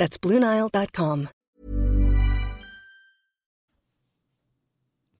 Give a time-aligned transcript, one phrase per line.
[0.00, 1.26] That's BlueNile.com.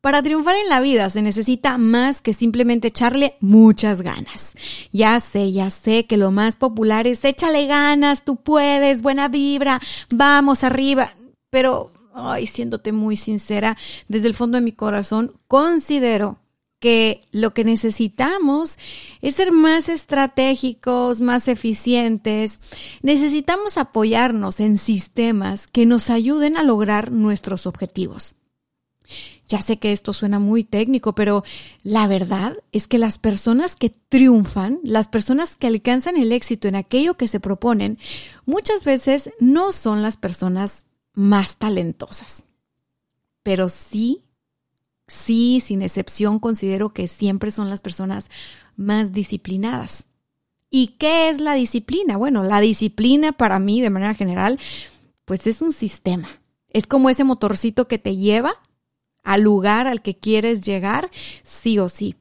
[0.01, 4.55] Para triunfar en la vida se necesita más que simplemente echarle muchas ganas.
[4.91, 9.83] Ya sé, ya sé que lo más popular es échale ganas, tú puedes, buena vibra,
[10.09, 11.13] vamos arriba.
[11.51, 13.77] Pero, ay, siéndote muy sincera,
[14.09, 16.39] desde el fondo de mi corazón, considero
[16.81, 18.79] que lo que necesitamos
[19.21, 22.61] es ser más estratégicos, más eficientes.
[23.03, 28.35] Necesitamos apoyarnos en sistemas que nos ayuden a lograr nuestros objetivos.
[29.49, 31.43] Ya sé que esto suena muy técnico, pero
[31.83, 36.77] la verdad es que las personas que triunfan, las personas que alcanzan el éxito en
[36.77, 37.99] aquello que se proponen,
[38.47, 40.85] muchas veces no son las personas
[41.15, 42.45] más talentosas.
[43.43, 44.23] Pero sí,
[45.11, 48.31] sí, sin excepción, considero que siempre son las personas
[48.77, 50.05] más disciplinadas.
[50.71, 52.17] ¿Y qué es la disciplina?
[52.17, 54.59] Bueno, la disciplina para mí, de manera general,
[55.25, 56.29] pues es un sistema.
[56.69, 58.53] Es como ese motorcito que te lleva
[59.25, 61.11] al lugar al que quieres llegar,
[61.43, 62.15] sí o sí.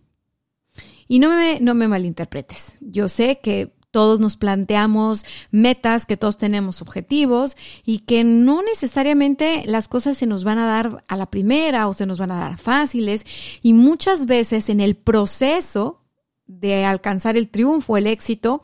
[1.08, 2.74] Y no me, no me malinterpretes.
[2.82, 9.64] Yo sé que todos nos planteamos metas, que todos tenemos objetivos y que no necesariamente
[9.66, 12.40] las cosas se nos van a dar a la primera o se nos van a
[12.40, 13.26] dar fáciles
[13.62, 16.02] y muchas veces en el proceso
[16.46, 18.62] de alcanzar el triunfo, el éxito,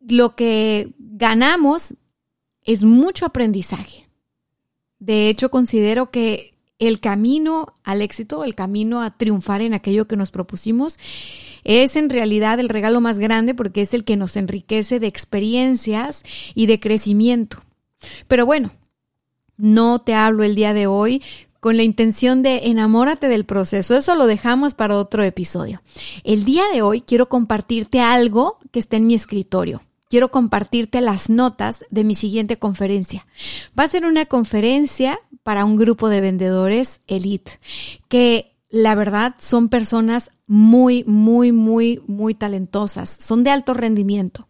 [0.00, 1.94] lo que ganamos
[2.64, 4.08] es mucho aprendizaje.
[4.98, 10.16] De hecho, considero que el camino al éxito, el camino a triunfar en aquello que
[10.16, 10.98] nos propusimos,
[11.64, 16.22] es en realidad el regalo más grande porque es el que nos enriquece de experiencias
[16.54, 17.62] y de crecimiento.
[18.28, 18.72] Pero bueno,
[19.56, 21.22] no te hablo el día de hoy
[21.60, 23.96] con la intención de enamórate del proceso.
[23.96, 25.80] Eso lo dejamos para otro episodio.
[26.24, 31.30] El día de hoy quiero compartirte algo que está en mi escritorio quiero compartirte las
[31.30, 33.26] notas de mi siguiente conferencia.
[33.78, 37.52] Va a ser una conferencia para un grupo de vendedores elite,
[38.08, 44.48] que la verdad son personas muy, muy, muy, muy talentosas, son de alto rendimiento.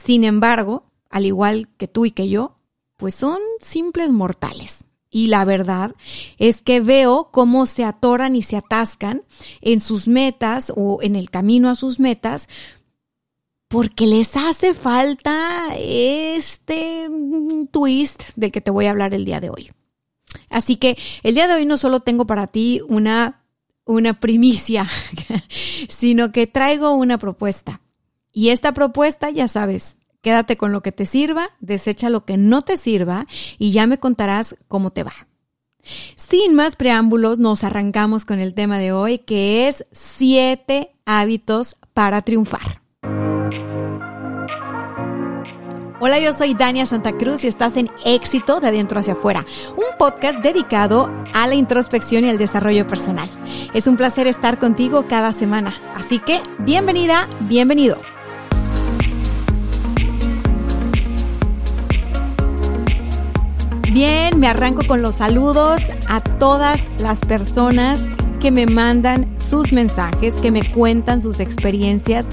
[0.00, 2.54] Sin embargo, al igual que tú y que yo,
[2.96, 4.84] pues son simples mortales.
[5.10, 5.94] Y la verdad
[6.38, 9.24] es que veo cómo se atoran y se atascan
[9.60, 12.48] en sus metas o en el camino a sus metas
[13.68, 17.08] porque les hace falta este
[17.72, 19.72] twist del que te voy a hablar el día de hoy.
[20.48, 23.43] Así que el día de hoy no solo tengo para ti una,
[23.84, 24.88] una primicia,
[25.88, 27.80] sino que traigo una propuesta.
[28.32, 32.62] Y esta propuesta, ya sabes, quédate con lo que te sirva, desecha lo que no
[32.62, 33.26] te sirva
[33.58, 35.12] y ya me contarás cómo te va.
[36.16, 42.22] Sin más preámbulos, nos arrancamos con el tema de hoy, que es siete hábitos para
[42.22, 42.83] triunfar.
[46.00, 49.46] Hola, yo soy Dania Santa Cruz y estás en Éxito de Adentro hacia afuera,
[49.76, 53.28] un podcast dedicado a la introspección y el desarrollo personal.
[53.74, 58.00] Es un placer estar contigo cada semana, así que bienvenida, bienvenido.
[63.92, 68.04] Bien, me arranco con los saludos a todas las personas
[68.40, 72.26] que me mandan sus mensajes, que me cuentan sus experiencias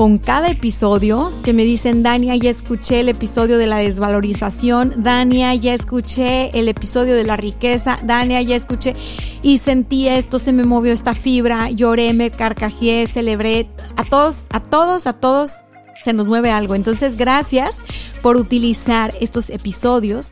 [0.00, 5.54] con cada episodio que me dicen, Dania, ya escuché el episodio de la desvalorización, Dania,
[5.54, 8.94] ya escuché el episodio de la riqueza, Dania, ya escuché
[9.42, 13.68] y sentí esto, se me movió esta fibra, lloré, me carcajeé, celebré.
[13.98, 15.56] A todos, a todos, a todos
[16.02, 16.74] se nos mueve algo.
[16.74, 17.76] Entonces, gracias
[18.22, 20.30] por utilizar estos episodios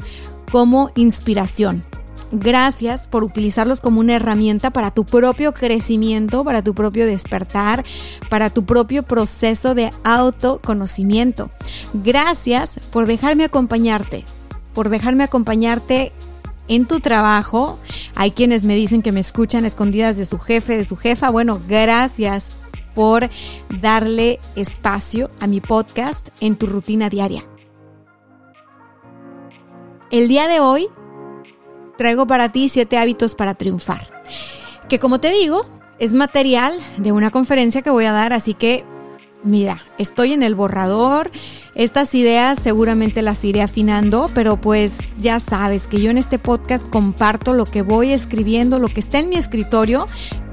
[0.50, 1.84] como inspiración.
[2.30, 7.84] Gracias por utilizarlos como una herramienta para tu propio crecimiento, para tu propio despertar,
[8.28, 11.50] para tu propio proceso de autoconocimiento.
[11.94, 14.24] Gracias por dejarme acompañarte,
[14.74, 16.12] por dejarme acompañarte
[16.68, 17.78] en tu trabajo.
[18.14, 21.30] Hay quienes me dicen que me escuchan escondidas de su jefe, de su jefa.
[21.30, 22.50] Bueno, gracias
[22.94, 23.30] por
[23.80, 27.44] darle espacio a mi podcast en tu rutina diaria.
[30.10, 30.88] El día de hoy
[31.98, 34.08] traigo para ti siete hábitos para triunfar.
[34.88, 35.66] Que como te digo,
[35.98, 38.84] es material de una conferencia que voy a dar, así que
[39.42, 41.30] mira, estoy en el borrador,
[41.74, 46.88] estas ideas seguramente las iré afinando, pero pues ya sabes que yo en este podcast
[46.88, 50.06] comparto lo que voy escribiendo, lo que está en mi escritorio,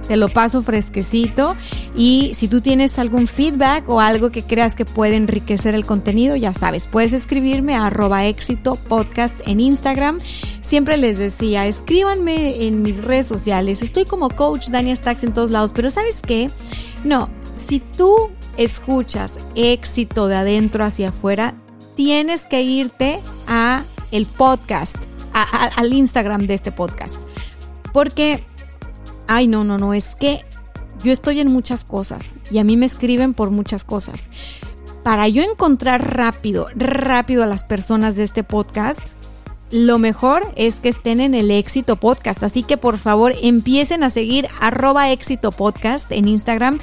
[0.08, 1.56] te lo paso fresquecito
[1.96, 6.36] y si tú tienes algún feedback o algo que creas que puede enriquecer el contenido,
[6.36, 10.20] ya sabes, puedes escribirme a arroba éxito podcast en Instagram.
[10.62, 13.82] Siempre les decía, escríbanme en mis redes sociales.
[13.82, 16.50] Estoy como coach Dania Stacks en todos lados, pero ¿sabes qué?
[17.04, 17.30] No,
[17.68, 21.56] si tú escuchas éxito de adentro hacia afuera,
[21.96, 24.96] tienes que irte a el podcast,
[25.34, 27.18] al Instagram de este podcast.
[27.94, 28.44] Porque,
[29.28, 30.46] ay, no, no, no, es que
[31.04, 34.30] yo estoy en muchas cosas y a mí me escriben por muchas cosas.
[35.04, 39.00] Para yo encontrar rápido, rápido a las personas de este podcast,
[39.72, 42.42] lo mejor es que estén en el éxito podcast.
[42.44, 46.80] Así que por favor empiecen a seguir arroba éxito podcast en Instagram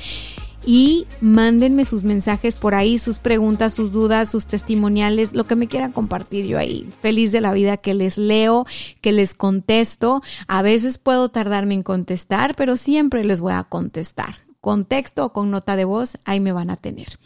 [0.65, 5.67] y mándenme sus mensajes por ahí, sus preguntas, sus dudas, sus testimoniales, lo que me
[5.67, 6.89] quieran compartir yo ahí.
[7.01, 8.67] Feliz de la vida que les leo,
[9.01, 10.23] que les contesto.
[10.47, 14.35] A veces puedo tardarme en contestar, pero siempre les voy a contestar.
[14.61, 17.19] Con texto o con nota de voz, ahí me van a tener.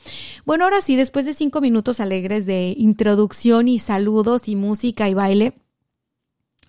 [0.47, 5.15] Bueno, ahora sí, después de cinco minutos alegres de introducción y saludos y música y
[5.15, 5.53] baile,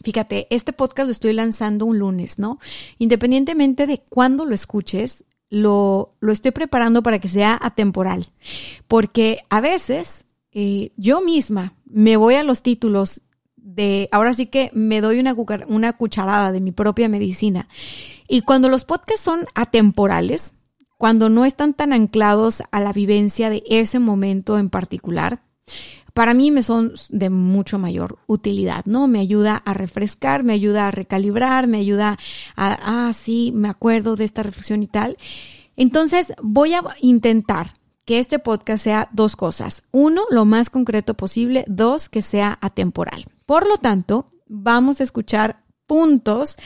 [0.04, 2.60] Fíjate, este podcast lo estoy lanzando un lunes, ¿no?
[3.00, 8.32] Independientemente de cuándo lo escuches, lo, lo estoy preparando para que sea atemporal.
[8.88, 13.22] Porque a veces eh, yo misma me voy a los títulos
[13.56, 15.36] de, ahora sí que me doy una,
[15.68, 17.68] una cucharada de mi propia medicina.
[18.28, 20.56] Y cuando los podcasts son atemporales,
[20.98, 25.42] cuando no están tan anclados a la vivencia de ese momento en particular,
[26.18, 29.06] para mí me son de mucho mayor utilidad, ¿no?
[29.06, 32.18] Me ayuda a refrescar, me ayuda a recalibrar, me ayuda
[32.56, 35.20] a, ah, sí, me acuerdo de esta reflexión y tal.
[35.76, 39.84] Entonces voy a intentar que este podcast sea dos cosas.
[39.92, 41.66] Uno, lo más concreto posible.
[41.68, 43.26] Dos, que sea atemporal.
[43.46, 46.58] Por lo tanto, vamos a escuchar puntos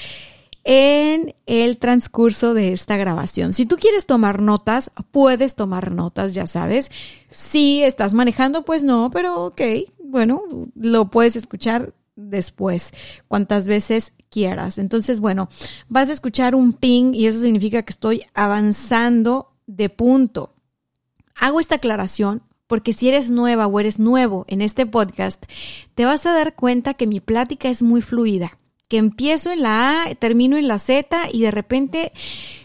[0.63, 3.54] en el transcurso de esta grabación.
[3.54, 6.92] Si tú quieres tomar notas, puedes tomar notas, ya sabes.
[7.30, 9.62] Si estás manejando, pues no, pero ok,
[10.04, 10.44] bueno,
[10.75, 12.94] lo puedes escuchar después,
[13.28, 14.78] cuantas veces quieras.
[14.78, 15.50] Entonces, bueno,
[15.90, 20.54] vas a escuchar un ping y eso significa que estoy avanzando de punto.
[21.36, 25.44] Hago esta aclaración porque si eres nueva o eres nuevo en este podcast,
[25.96, 28.61] te vas a dar cuenta que mi plática es muy fluida
[28.92, 32.12] que empiezo en la A, termino en la Z y de repente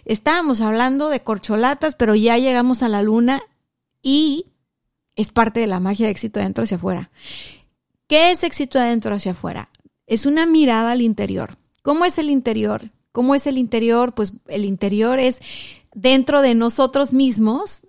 [0.05, 3.45] estábamos hablando de corcholatas, pero ya llegamos a la luna
[4.03, 4.47] y
[5.15, 7.13] es parte de la magia de éxito de adentro hacia afuera.
[8.09, 9.69] ¿Qué es éxito de adentro hacia afuera?
[10.09, 11.59] Es una mirada al interior.
[11.83, 12.91] ¿Cómo es el interior?
[13.13, 14.13] ¿Cómo es el interior?
[14.13, 15.39] Pues el interior es
[15.95, 17.83] dentro de nosotros mismos,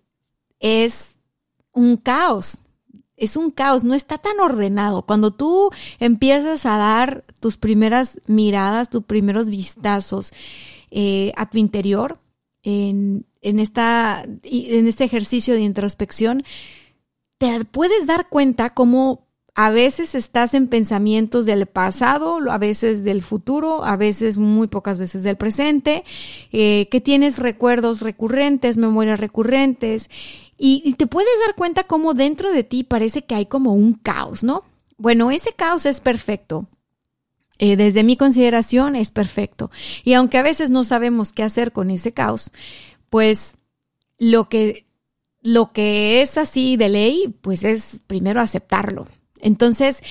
[0.59, 1.07] es
[1.71, 2.59] un caos
[3.17, 5.01] es un caos, no está tan ordenado.
[5.01, 10.31] Cuando tú empiezas a dar tus primeras miradas, tus primeros vistazos
[10.91, 12.19] eh, a tu interior,
[12.63, 16.43] en, en, esta, en este ejercicio de introspección,
[17.37, 23.23] te puedes dar cuenta cómo a veces estás en pensamientos del pasado, a veces del
[23.23, 26.03] futuro, a veces muy pocas veces del presente,
[26.51, 30.11] eh, que tienes recuerdos recurrentes, memorias recurrentes
[30.57, 34.43] y, te puedes dar cuenta cómo dentro de ti parece que hay como un caos,
[34.43, 34.63] ¿no?
[34.97, 36.67] Bueno, ese caos es perfecto.
[37.59, 39.69] Eh, desde mi consideración es perfecto.
[40.03, 42.51] Y aunque a veces no sabemos qué hacer con ese caos,
[43.09, 43.53] pues
[44.17, 44.87] lo que,
[45.41, 49.07] lo que es así de ley, pues es primero aceptarlo.
[49.39, 50.01] Entonces,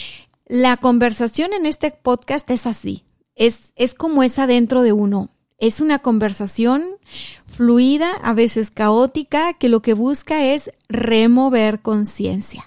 [0.47, 3.05] la conversación en este podcast es así.
[3.35, 5.31] Es, es como es adentro de uno.
[5.59, 6.85] Es una conversación
[7.47, 12.67] fluida, a veces caótica, que lo que busca es remover conciencia.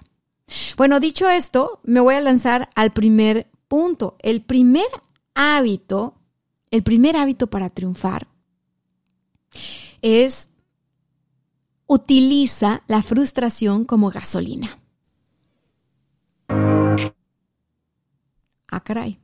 [0.77, 4.15] Bueno, dicho esto, me voy a lanzar al primer punto.
[4.19, 4.87] El primer
[5.35, 6.15] hábito,
[6.71, 8.27] el primer hábito para triunfar
[10.01, 10.49] es
[11.87, 14.79] utiliza la frustración como gasolina.
[18.67, 19.19] Ah, caray.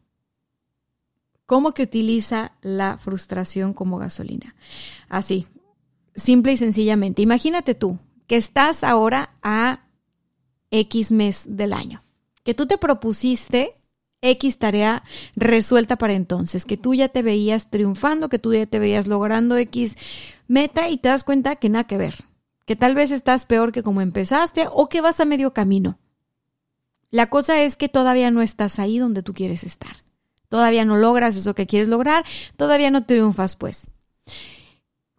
[1.46, 4.56] ¿Cómo que utiliza la frustración como gasolina?
[5.10, 5.48] Así,
[6.16, 7.22] simple y sencillamente.
[7.22, 9.86] Imagínate tú que estás ahora a
[10.72, 12.04] X mes del año,
[12.44, 13.75] que tú te propusiste
[14.22, 15.04] X tarea
[15.36, 19.58] resuelta para entonces, que tú ya te veías triunfando, que tú ya te veías logrando
[19.58, 19.96] X
[20.48, 22.16] meta y te das cuenta que nada que ver,
[22.66, 26.00] que tal vez estás peor que como empezaste o que vas a medio camino.
[27.12, 30.04] La cosa es que todavía no estás ahí donde tú quieres estar.
[30.50, 32.25] Todavía no logras eso que quieres lograr,
[32.58, 33.88] todavía no triunfas, pues.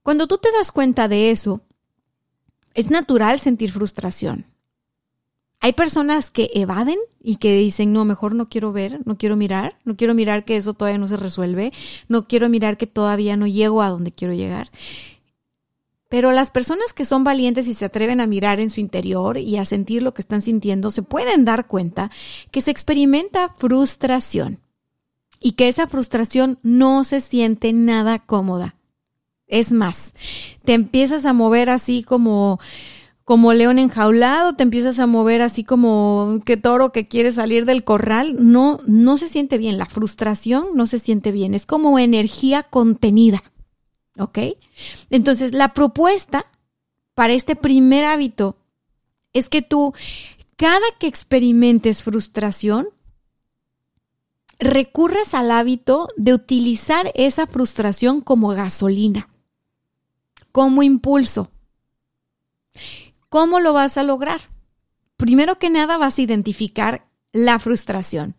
[0.02, 1.62] Cuando tú te das cuenta de eso,
[2.74, 4.44] Es natural sentir frustración.
[5.60, 9.78] Hay personas que evaden y que dicen, no, mejor no quiero ver, no quiero mirar,
[9.84, 11.72] no quiero mirar que eso todavía no se resuelve,
[12.08, 14.70] no quiero mirar que todavía no llego a donde quiero llegar.
[16.10, 19.56] Pero las personas que son valientes y se atreven a mirar en su interior y
[19.56, 22.10] a sentir lo que están sintiendo, se pueden dar cuenta
[22.50, 24.60] que se experimenta frustración
[25.46, 28.74] y que esa frustración no se siente nada cómoda.
[29.46, 30.12] Es más,
[30.64, 32.58] te empiezas a mover así como
[33.22, 37.84] como león enjaulado, te empiezas a mover así como que toro que quiere salir del
[37.84, 42.64] corral, no no se siente bien, la frustración no se siente bien, es como energía
[42.64, 43.44] contenida.
[44.18, 44.38] ¿Ok?
[45.10, 46.46] Entonces, la propuesta
[47.14, 48.56] para este primer hábito
[49.32, 49.94] es que tú,
[50.56, 52.88] cada que experimentes frustración,
[54.58, 59.28] recurres al hábito de utilizar esa frustración como gasolina,
[60.52, 61.50] como impulso.
[63.28, 64.40] ¿Cómo lo vas a lograr?
[65.16, 68.34] Primero que nada vas a identificar la frustración.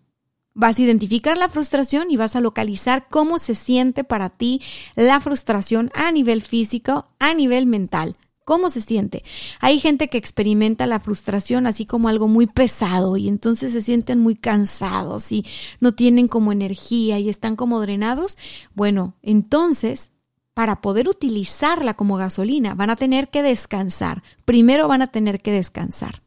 [0.53, 4.61] Vas a identificar la frustración y vas a localizar cómo se siente para ti
[4.95, 8.15] la frustración a nivel físico, a nivel mental.
[8.47, 9.25] ¿Cómo se siente?
[9.59, 14.19] Hay gente que experimenta la frustración así como algo muy pesado y entonces se sienten
[14.19, 15.45] muy cansados y
[15.81, 18.37] no tienen como energía y están como drenados.
[18.73, 20.11] Bueno, entonces,
[20.53, 24.23] para poder utilizarla como gasolina, van a tener que descansar.
[24.45, 26.21] Primero van a tener que descansar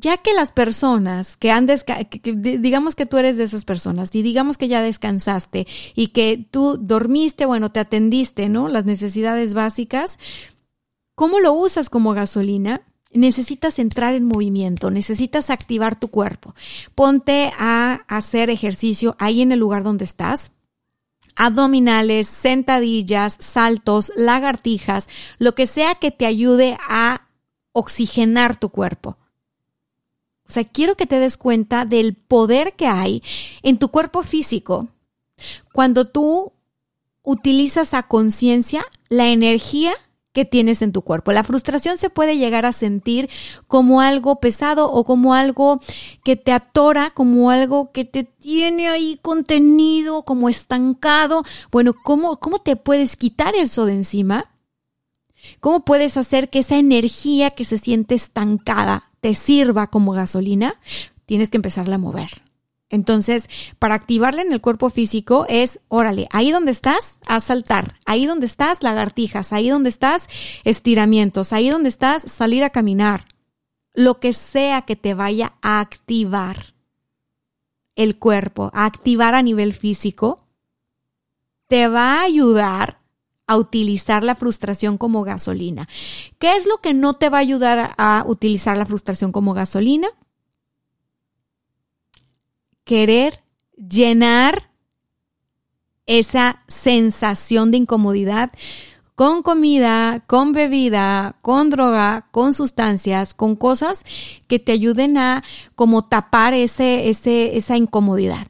[0.00, 1.66] ya que las personas que han
[2.22, 6.78] digamos que tú eres de esas personas y digamos que ya descansaste y que tú
[6.80, 8.68] dormiste, bueno, te atendiste, ¿no?
[8.68, 10.18] Las necesidades básicas,
[11.14, 12.82] ¿cómo lo usas como gasolina?
[13.12, 16.54] Necesitas entrar en movimiento, necesitas activar tu cuerpo.
[16.94, 20.52] Ponte a hacer ejercicio ahí en el lugar donde estás
[21.36, 27.28] abdominales, sentadillas, saltos, lagartijas, lo que sea que te ayude a
[27.72, 29.16] oxigenar tu cuerpo.
[30.50, 33.22] O sea, quiero que te des cuenta del poder que hay
[33.62, 34.88] en tu cuerpo físico
[35.72, 36.52] cuando tú
[37.22, 39.92] utilizas a conciencia la energía
[40.32, 41.30] que tienes en tu cuerpo.
[41.30, 43.30] La frustración se puede llegar a sentir
[43.68, 45.80] como algo pesado o como algo
[46.24, 51.44] que te atora, como algo que te tiene ahí contenido, como estancado.
[51.70, 54.42] Bueno, ¿cómo, cómo te puedes quitar eso de encima?
[55.60, 60.74] ¿Cómo puedes hacer que esa energía que se siente estancada te sirva como gasolina,
[61.26, 62.42] tienes que empezarla a mover.
[62.90, 63.48] Entonces,
[63.78, 68.46] para activarla en el cuerpo físico es, órale, ahí donde estás, a saltar, ahí donde
[68.46, 70.26] estás, lagartijas, ahí donde estás,
[70.64, 73.26] estiramientos, ahí donde estás, salir a caminar,
[73.94, 76.74] lo que sea que te vaya a activar
[77.94, 80.48] el cuerpo, a activar a nivel físico,
[81.68, 82.99] te va a ayudar
[83.50, 85.88] a utilizar la frustración como gasolina.
[86.38, 90.06] ¿Qué es lo que no te va a ayudar a, utilizar la frustración como gasolina?
[92.84, 93.42] Querer
[93.76, 94.70] llenar
[96.06, 98.52] esa sensación de incomodidad
[99.16, 104.04] con comida, con bebida, con droga, con sustancias, con cosas
[104.46, 105.42] que te ayuden a
[105.74, 108.46] como tapar ese, ese, esa incomodidad.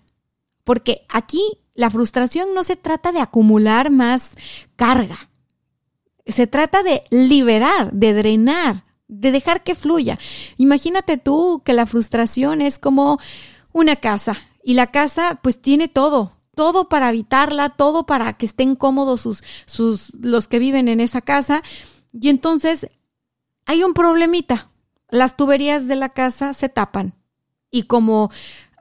[0.63, 4.31] Porque aquí la frustración no se trata de acumular más
[4.77, 5.31] carga.
[6.27, 10.19] Se trata de liberar, de drenar, de dejar que fluya.
[10.57, 13.19] Imagínate tú que la frustración es como
[13.73, 18.77] una casa y la casa pues tiene todo, todo para habitarla, todo para que estén
[18.77, 21.63] cómodos sus, sus, los que viven en esa casa.
[22.13, 22.87] Y entonces
[23.67, 24.71] hay un problemita.
[25.09, 27.15] Las tuberías de la casa se tapan.
[27.71, 28.31] Y como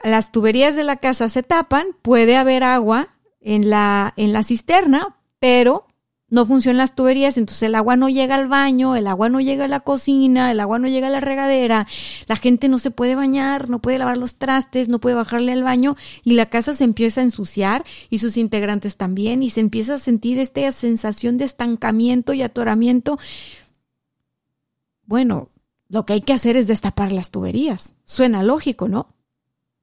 [0.03, 3.10] las tuberías de la casa se tapan, puede haber agua
[3.41, 5.88] en la, en la cisterna, pero
[6.29, 9.65] no funcionan las tuberías, entonces el agua no llega al baño, el agua no llega
[9.65, 11.88] a la cocina, el agua no llega a la regadera,
[12.27, 15.63] la gente no se puede bañar, no puede lavar los trastes, no puede bajarle al
[15.63, 19.96] baño y la casa se empieza a ensuciar y sus integrantes también y se empieza
[19.96, 23.18] a sentir esta sensación de estancamiento y atoramiento.
[25.06, 25.50] Bueno,
[25.88, 27.96] lo que hay que hacer es destapar las tuberías.
[28.06, 29.15] Suena lógico, ¿no?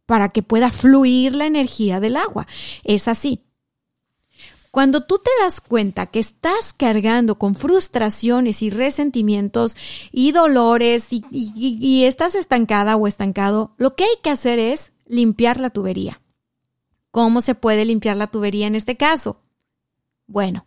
[0.06, 2.46] Para que pueda fluir la energía del agua.
[2.84, 3.42] Es así.
[4.76, 9.74] Cuando tú te das cuenta que estás cargando con frustraciones y resentimientos
[10.12, 15.70] y dolores y, estás estancada o estancado, lo que hay que hacer es limpiar la
[15.70, 16.20] tubería.
[17.10, 19.40] ¿Cómo se puede limpiar la tubería en este caso?
[20.26, 20.66] Bueno,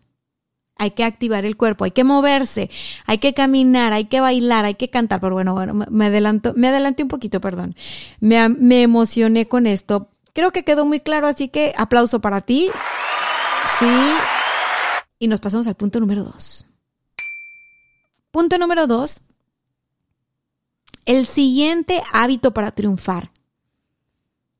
[0.79, 2.71] hay que activar el cuerpo, hay que moverse,
[3.05, 5.19] hay que caminar, hay que bailar, hay que cantar.
[5.19, 7.75] Pero bueno, bueno me adelanto, me adelanté un poquito, perdón.
[8.19, 10.09] Me, me emocioné con esto.
[10.33, 12.71] Creo que quedó muy claro, así que aplauso para ti.
[13.79, 14.13] Sí.
[15.19, 16.65] Y nos pasamos al punto número dos.
[18.31, 19.21] Punto número dos,
[21.05, 23.31] el siguiente hábito para triunfar.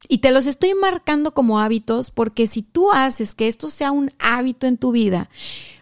[0.07, 4.11] Y te los estoy marcando como hábitos porque si tú haces que esto sea un
[4.17, 5.29] hábito en tu vida,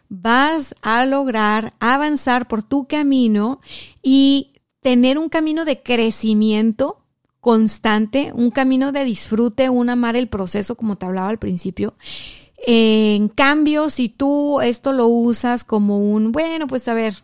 [0.09, 3.61] vas a lograr avanzar por tu camino
[4.01, 7.03] y tener un camino de crecimiento
[7.39, 11.95] constante, un camino de disfrute, un amar el proceso, como te hablaba al principio.
[12.65, 17.15] En cambio, si tú esto lo usas como un, bueno, pues a ver,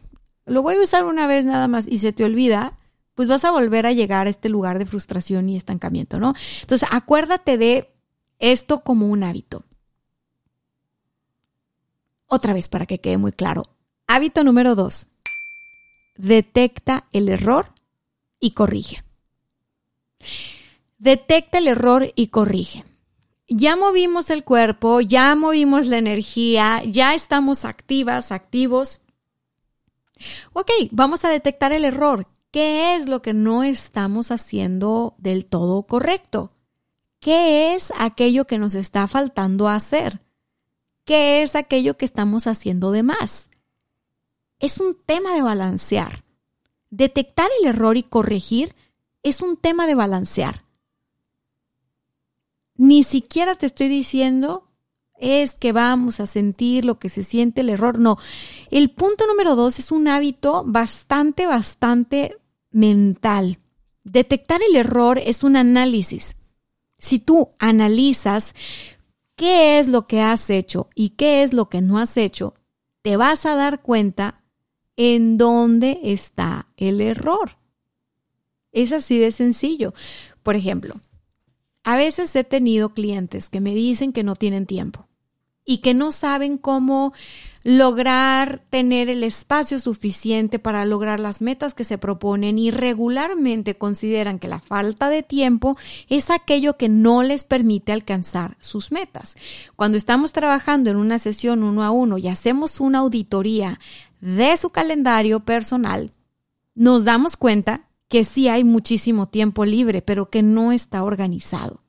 [0.45, 2.77] lo voy a usar una vez nada más y se te olvida,
[3.15, 6.33] pues vas a volver a llegar a este lugar de frustración y estancamiento, ¿no?
[6.61, 7.93] Entonces, acuérdate de
[8.39, 9.63] esto como un hábito.
[12.27, 13.69] Otra vez para que quede muy claro.
[14.07, 15.07] Hábito número dos.
[16.15, 17.73] Detecta el error
[18.39, 19.03] y corrige.
[20.97, 22.85] Detecta el error y corrige.
[23.47, 29.01] Ya movimos el cuerpo, ya movimos la energía, ya estamos activas, activos.
[30.53, 32.27] Ok, vamos a detectar el error.
[32.51, 36.51] ¿Qué es lo que no estamos haciendo del todo correcto?
[37.19, 40.22] ¿Qué es aquello que nos está faltando hacer?
[41.05, 43.49] ¿Qué es aquello que estamos haciendo de más?
[44.59, 46.23] Es un tema de balancear.
[46.89, 48.75] Detectar el error y corregir
[49.21, 50.63] es un tema de balancear.
[52.75, 54.69] Ni siquiera te estoy diciendo
[55.19, 57.99] es que vamos a sentir lo que se siente el error.
[57.99, 58.17] No,
[58.71, 62.37] el punto número dos es un hábito bastante, bastante
[62.71, 63.59] mental.
[64.03, 66.35] Detectar el error es un análisis.
[66.97, 68.53] Si tú analizas
[69.35, 72.53] qué es lo que has hecho y qué es lo que no has hecho,
[73.01, 74.43] te vas a dar cuenta
[74.95, 77.57] en dónde está el error.
[78.71, 79.93] Es así de sencillo.
[80.41, 80.99] Por ejemplo,
[81.83, 85.07] a veces he tenido clientes que me dicen que no tienen tiempo
[85.65, 87.13] y que no saben cómo
[87.63, 94.39] lograr tener el espacio suficiente para lograr las metas que se proponen y regularmente consideran
[94.39, 95.77] que la falta de tiempo
[96.09, 99.35] es aquello que no les permite alcanzar sus metas.
[99.75, 103.79] Cuando estamos trabajando en una sesión uno a uno y hacemos una auditoría
[104.19, 106.11] de su calendario personal,
[106.75, 111.82] nos damos cuenta que sí hay muchísimo tiempo libre, pero que no está organizado.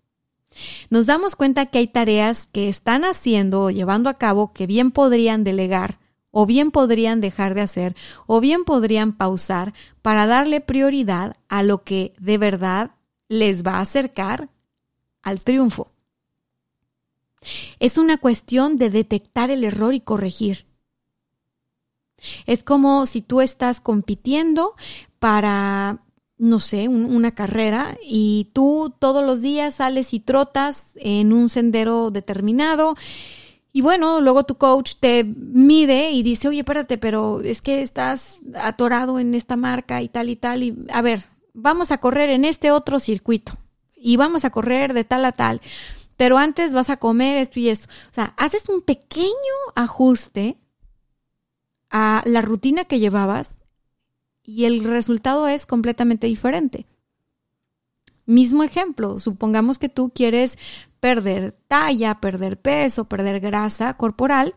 [0.91, 4.91] Nos damos cuenta que hay tareas que están haciendo o llevando a cabo que bien
[4.91, 5.99] podrían delegar
[6.31, 11.85] o bien podrían dejar de hacer o bien podrían pausar para darle prioridad a lo
[11.85, 12.91] que de verdad
[13.29, 14.49] les va a acercar
[15.23, 15.91] al triunfo.
[17.79, 20.67] Es una cuestión de detectar el error y corregir.
[22.47, 24.75] Es como si tú estás compitiendo
[25.19, 26.04] para
[26.37, 32.11] no sé, una carrera y tú todos los días sales y trotas en un sendero
[32.11, 32.97] determinado.
[33.73, 38.41] Y bueno, luego tu coach te mide y dice, oye, espérate, pero es que estás
[38.55, 40.63] atorado en esta marca y tal y tal.
[40.63, 43.55] Y a ver, vamos a correr en este otro circuito
[43.97, 45.61] y vamos a correr de tal a tal.
[46.17, 47.89] Pero antes vas a comer esto y esto.
[48.11, 49.33] O sea, haces un pequeño
[49.75, 50.57] ajuste
[51.91, 53.57] a la rutina que llevabas
[54.45, 56.87] y el resultado es completamente diferente.
[58.27, 60.59] Mismo ejemplo, supongamos que tú quieres
[61.01, 64.55] perder talla, perder peso, perder grasa corporal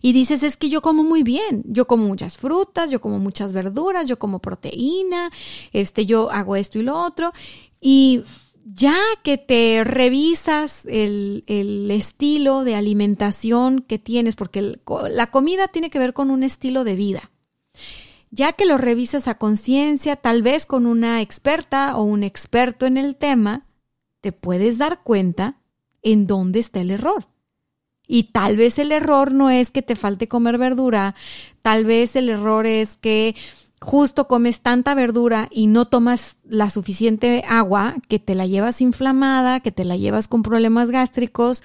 [0.00, 3.52] y dices, es que yo como muy bien, yo como muchas frutas, yo como muchas
[3.52, 5.30] verduras, yo como proteína,
[5.72, 7.32] este, yo hago esto y lo otro
[7.80, 8.22] y
[8.64, 14.78] ya que te revisas el, el estilo de alimentación que tienes, porque
[15.10, 17.30] la comida tiene que ver con un estilo de vida
[18.34, 22.96] ya que lo revisas a conciencia, tal vez con una experta o un experto en
[22.96, 23.64] el tema,
[24.20, 25.60] te puedes dar cuenta
[26.02, 27.28] en dónde está el error.
[28.08, 31.14] Y tal vez el error no es que te falte comer verdura,
[31.62, 33.36] tal vez el error es que
[33.80, 39.60] justo comes tanta verdura y no tomas la suficiente agua, que te la llevas inflamada,
[39.60, 41.62] que te la llevas con problemas gástricos,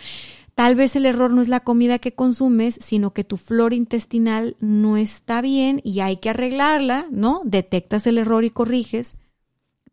[0.59, 4.57] Tal vez el error no es la comida que consumes, sino que tu flora intestinal
[4.59, 7.39] no está bien y hay que arreglarla, ¿no?
[7.45, 9.15] Detectas el error y corriges.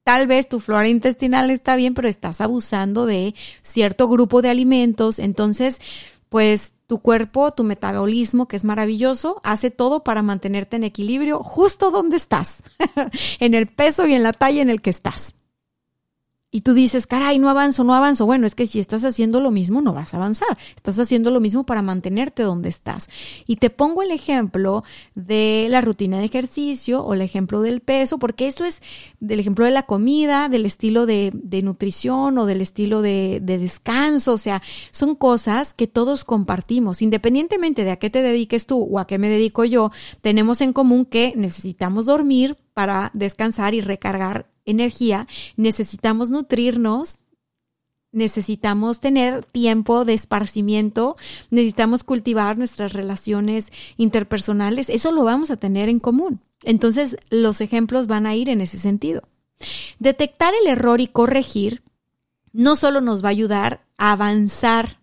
[0.02, 5.20] Tal vez tu flora intestinal está bien, pero estás abusando de cierto grupo de alimentos.
[5.20, 5.80] Entonces,
[6.30, 11.92] pues tu cuerpo, tu metabolismo, que es maravilloso, hace todo para mantenerte en equilibrio justo
[11.92, 12.56] donde estás,
[13.38, 15.36] en el peso y en la talla en el que estás.
[16.56, 18.24] Y tú dices, caray, no avanzo, no avanzo.
[18.24, 20.56] Bueno, es que si estás haciendo lo mismo, no vas a avanzar.
[20.74, 23.10] Estás haciendo lo mismo para mantenerte donde estás.
[23.46, 24.82] Y te pongo el ejemplo
[25.14, 28.80] de la rutina de ejercicio o el ejemplo del peso, porque esto es
[29.20, 31.30] del ejemplo de la comida, del estilo de,
[31.62, 34.32] nutrición o del estilo de, de descanso.
[34.32, 37.02] O sea, son cosas que todos compartimos.
[37.02, 39.90] Independientemente de a qué te dediques tú o a qué me dedico yo,
[40.22, 45.26] tenemos en común que necesitamos dormir para descansar y recargar energía,
[45.56, 47.20] necesitamos nutrirnos,
[48.12, 51.16] necesitamos tener tiempo de esparcimiento,
[51.50, 56.40] necesitamos cultivar nuestras relaciones interpersonales, eso lo vamos a tener en común.
[56.62, 59.22] Entonces, los ejemplos van a ir en ese sentido.
[59.98, 61.82] Detectar el error y corregir
[62.52, 64.98] no solo nos va a ayudar a avanzar,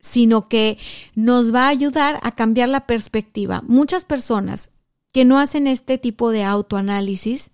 [0.00, 0.78] sino que
[1.14, 3.62] nos va a ayudar a cambiar la perspectiva.
[3.66, 4.70] Muchas personas
[5.12, 7.52] que no hacen este tipo de autoanálisis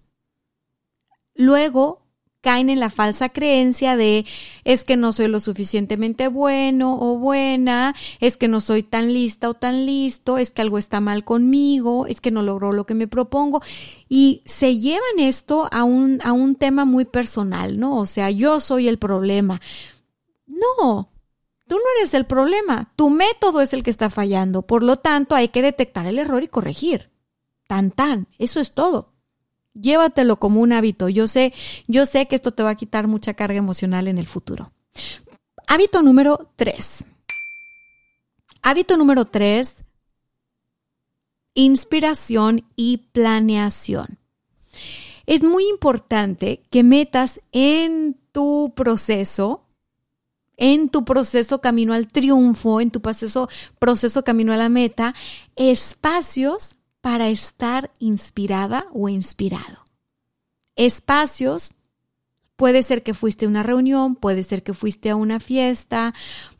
[1.40, 2.00] luego
[2.40, 4.24] caen en la falsa creencia de
[4.64, 9.50] es que no soy lo suficientemente bueno o buena, es que no soy tan lista
[9.50, 12.94] o tan listo, es que algo está mal conmigo, es que no logro lo que
[12.94, 13.62] me propongo
[14.08, 17.98] y se llevan esto a un, a un tema muy personal, ¿no?
[17.98, 19.60] O sea, yo soy el problema.
[20.46, 21.10] No,
[21.68, 25.34] tú no eres el problema, tu método es el que está fallando, por lo tanto
[25.34, 27.10] hay que detectar el error y corregir.
[27.66, 29.09] Tan tan, eso es todo.
[29.74, 31.08] Llévatelo como un hábito.
[31.08, 31.52] Yo sé,
[31.86, 34.72] yo sé que esto te va a quitar mucha carga emocional en el futuro.
[35.66, 37.04] Hábito número tres.
[38.62, 39.76] Hábito número tres,
[41.54, 44.18] inspiración y planeación.
[45.24, 49.64] Es muy importante que metas en tu proceso,
[50.58, 55.14] en tu proceso camino al triunfo, en tu proceso, proceso camino a la meta,
[55.56, 59.84] espacios para estar inspirada o inspirado.
[60.76, 61.74] Espacios,
[62.56, 66.12] puede ser que fuiste a una reunión, puede ser que fuiste a una fiesta,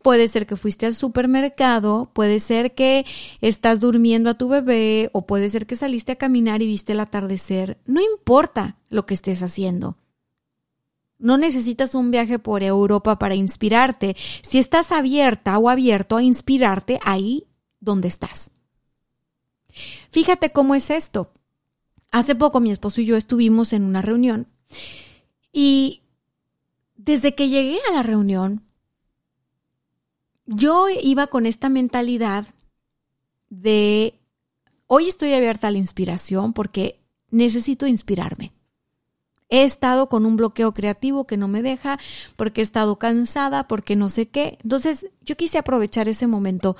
[0.03, 3.05] puede ser que fuiste al supermercado, puede ser que
[3.43, 7.01] estás durmiendo a tu bebé o puede ser que saliste a caminar y viste el
[7.01, 7.79] atardecer.
[7.85, 9.99] No importa lo que estés haciendo.
[11.19, 14.17] No necesitas un viaje por Europa para inspirarte.
[14.41, 17.47] Si estás abierta o abierto a inspirarte ahí
[17.79, 18.53] donde estás.
[20.11, 21.33] Fíjate cómo es esto.
[22.11, 24.49] Hace poco mi esposo y yo estuvimos en una reunión
[25.53, 26.03] y
[26.97, 28.63] desde que llegué a la reunión,
[30.47, 32.47] yo iba con esta mentalidad
[33.49, 34.15] de
[34.87, 38.53] hoy estoy abierta a la inspiración porque necesito inspirarme.
[39.49, 41.99] He estado con un bloqueo creativo que no me deja,
[42.37, 44.59] porque he estado cansada, porque no sé qué.
[44.63, 46.77] Entonces, yo quise aprovechar ese momento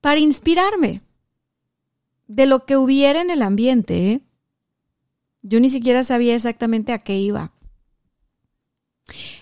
[0.00, 1.02] para inspirarme,
[2.30, 4.12] de lo que hubiera en el ambiente.
[4.12, 4.20] ¿eh?
[5.42, 7.52] Yo ni siquiera sabía exactamente a qué iba.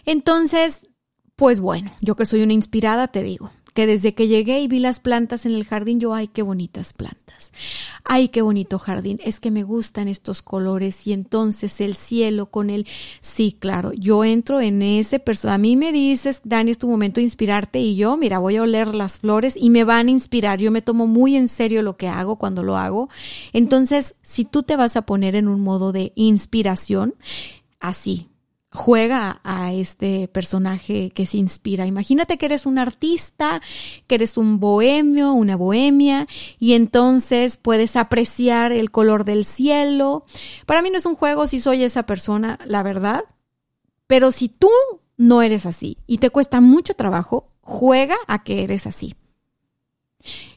[0.07, 0.81] Entonces,
[1.37, 4.81] pues bueno, yo que soy una inspirada, te digo, que desde que llegué y vi
[4.81, 7.53] las plantas en el jardín, yo, ay, qué bonitas plantas.
[8.03, 9.21] Ay, qué bonito jardín.
[9.23, 12.89] Es que me gustan estos colores y entonces el cielo con el,
[13.21, 15.55] sí, claro, yo entro en ese personaje.
[15.55, 18.63] A mí me dices, Dani, es tu momento de inspirarte y yo, mira, voy a
[18.63, 20.59] oler las flores y me van a inspirar.
[20.59, 23.09] Yo me tomo muy en serio lo que hago cuando lo hago.
[23.53, 27.15] Entonces, si tú te vas a poner en un modo de inspiración,
[27.79, 28.29] así,
[28.71, 31.87] juega a este personaje que se inspira.
[31.87, 33.63] Imagínate que eres un artista,
[34.07, 36.27] que eres un bohemio, una bohemia,
[36.59, 40.25] y entonces puedes apreciar el color del cielo.
[40.67, 43.25] Para mí no es un juego si soy esa persona, la verdad,
[44.07, 44.71] pero si tú
[45.17, 49.15] no eres así y te cuesta mucho trabajo, juega a que eres así.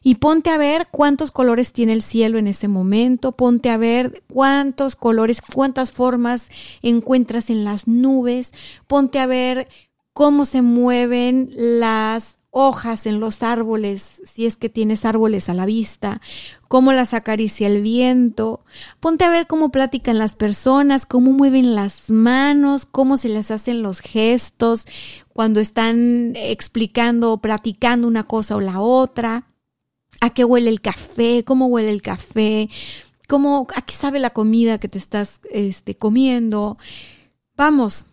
[0.03, 4.23] Y ponte a ver cuántos colores tiene el cielo en ese momento, ponte a ver
[4.31, 6.49] cuántos colores, cuántas formas
[6.81, 8.53] encuentras en las nubes,
[8.88, 9.67] ponte a ver
[10.13, 15.65] cómo se mueven las hojas en los árboles, si es que tienes árboles a la
[15.65, 16.19] vista,
[16.67, 18.65] cómo las acaricia el viento,
[18.99, 23.81] ponte a ver cómo platican las personas, cómo mueven las manos, cómo se les hacen
[23.81, 24.86] los gestos
[25.34, 29.51] cuando están explicando o platicando una cosa o la otra
[30.21, 32.69] a qué huele el café, cómo huele el café,
[33.27, 36.77] cómo, a qué sabe la comida que te estás este, comiendo.
[37.57, 38.05] Vamos,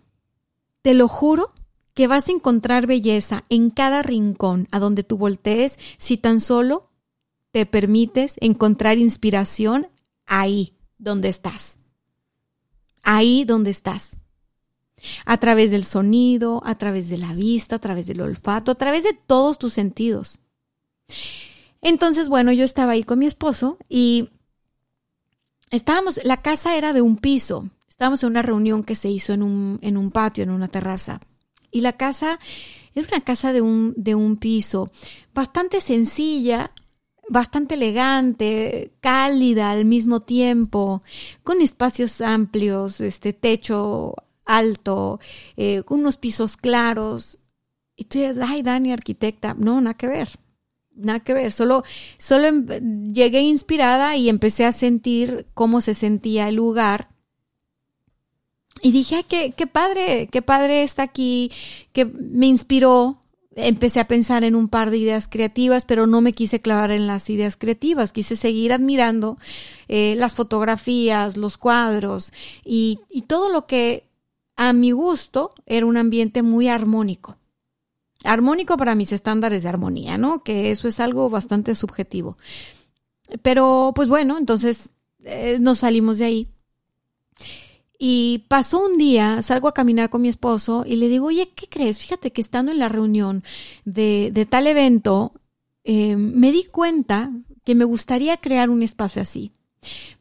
[0.82, 1.52] te lo juro
[1.94, 6.90] que vas a encontrar belleza en cada rincón a donde tú voltees si tan solo
[7.50, 9.88] te permites encontrar inspiración
[10.26, 11.78] ahí donde estás.
[13.02, 14.16] Ahí donde estás.
[15.26, 19.04] A través del sonido, a través de la vista, a través del olfato, a través
[19.04, 20.40] de todos tus sentidos.
[21.82, 24.30] Entonces, bueno, yo estaba ahí con mi esposo y
[25.70, 29.42] estábamos, la casa era de un piso, Estábamos en una reunión que se hizo en
[29.42, 31.18] un, en un patio, en una terraza.
[31.72, 32.38] Y la casa
[32.94, 34.92] era una casa de un, de un piso
[35.34, 36.70] bastante sencilla,
[37.28, 41.02] bastante elegante, cálida al mismo tiempo,
[41.42, 44.14] con espacios amplios, este techo
[44.44, 45.18] alto,
[45.56, 47.40] eh, unos pisos claros.
[47.96, 49.56] Y tú dices, ay, Dani, arquitecta.
[49.58, 50.38] No, nada que ver.
[50.98, 51.52] Nada que ver.
[51.52, 51.84] Solo,
[52.18, 57.08] solo em, llegué inspirada y empecé a sentir cómo se sentía el lugar.
[58.82, 61.50] Y dije, qué, qué padre, qué padre está aquí,
[61.92, 63.20] que me inspiró.
[63.56, 67.08] Empecé a pensar en un par de ideas creativas, pero no me quise clavar en
[67.08, 68.12] las ideas creativas.
[68.12, 69.37] Quise seguir admirando
[69.88, 72.32] eh, las fotografías, los cuadros
[72.64, 74.04] y, y todo lo que
[74.56, 77.37] a mi gusto era un ambiente muy armónico
[78.24, 80.42] armónico para mis estándares de armonía, ¿no?
[80.42, 82.37] Que eso es algo bastante subjetivo.
[83.42, 84.90] Pero pues bueno, entonces
[85.24, 86.48] eh, nos salimos de ahí.
[87.98, 91.68] Y pasó un día, salgo a caminar con mi esposo y le digo, oye, ¿qué
[91.68, 91.98] crees?
[91.98, 93.42] Fíjate que estando en la reunión
[93.85, 95.33] de, tal evento,
[95.83, 97.33] eh, me di cuenta
[97.64, 99.52] que me gustaría crear un espacio así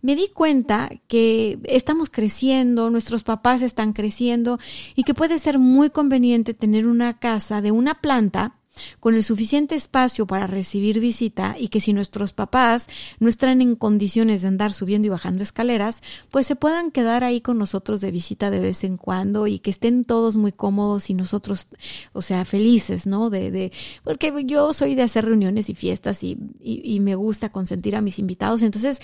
[0.02, 4.60] me di cuenta que estamos creciendo, nuestros papás están creciendo
[4.96, 8.58] y que puede ser muy conveniente tener una casa de una planta
[9.00, 12.88] con el suficiente espacio para recibir visita y que si nuestros papás
[13.20, 17.42] no están en condiciones de andar subiendo y bajando escaleras, pues se puedan quedar ahí
[17.42, 21.14] con nosotros de visita de vez en cuando y que estén todos muy cómodos y
[21.14, 21.68] nosotros,
[22.14, 23.30] o sea, felices, ¿no?
[23.30, 23.72] De, de
[24.04, 28.02] porque yo soy de hacer reuniones y fiestas y, y, y me gusta consentir a
[28.02, 29.00] mis invitados, entonces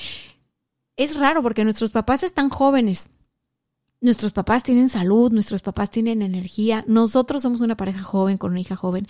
[0.97, 3.09] es raro porque nuestros papás están jóvenes.
[4.01, 8.59] Nuestros papás tienen salud, nuestros papás tienen energía, nosotros somos una pareja joven con una
[8.59, 9.07] hija joven,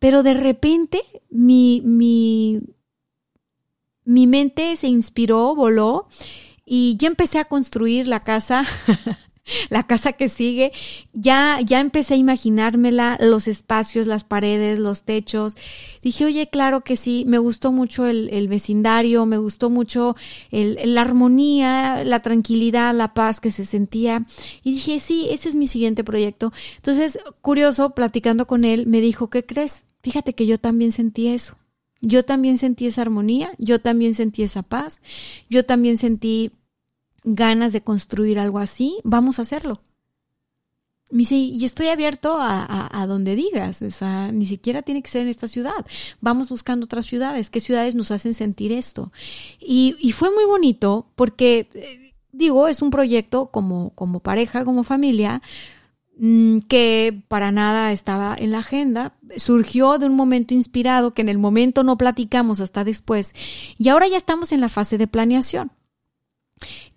[0.00, 1.00] pero de repente
[1.30, 2.60] mi, mi,
[4.04, 6.08] mi mente se inspiró, voló
[6.64, 8.64] y ya empecé a construir la casa
[9.70, 10.72] la casa que sigue,
[11.12, 15.54] ya, ya empecé a imaginármela, los espacios, las paredes, los techos.
[16.02, 20.16] Dije, oye, claro que sí, me gustó mucho el, el vecindario, me gustó mucho
[20.50, 24.24] el, la armonía, la tranquilidad, la paz que se sentía.
[24.62, 26.52] Y dije, sí, ese es mi siguiente proyecto.
[26.76, 29.84] Entonces, curioso, platicando con él, me dijo, ¿qué crees?
[30.02, 31.56] Fíjate que yo también sentí eso.
[32.02, 35.00] Yo también sentí esa armonía, yo también sentí esa paz,
[35.48, 36.52] yo también sentí
[37.26, 39.82] ganas de construir algo así, vamos a hacerlo.
[41.10, 45.22] Me dice, y estoy abierto a, donde digas, o sea, ni siquiera tiene que ser
[45.22, 45.86] en esta ciudad.
[46.20, 49.12] Vamos buscando otras ciudades, qué ciudades nos hacen sentir esto.
[49.60, 55.42] Y, fue muy bonito porque, eh, digo, es un proyecto como, como pareja, como familia,
[56.18, 61.28] mm, que para nada estaba en la agenda, surgió de un momento inspirado que en
[61.28, 63.34] el momento no platicamos hasta después
[63.78, 65.70] y ahora ya estamos en la fase de planeación.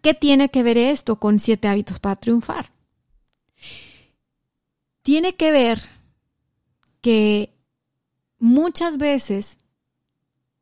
[0.02, 2.72] ¿Qué tiene que ver esto con siete hábitos para triunfar?
[5.02, 5.82] Tiene que ver
[7.02, 7.54] que
[8.38, 9.58] muchas veces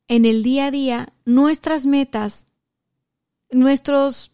[0.08, 2.46] en el día a día nuestras metas,
[3.50, 4.32] nuestros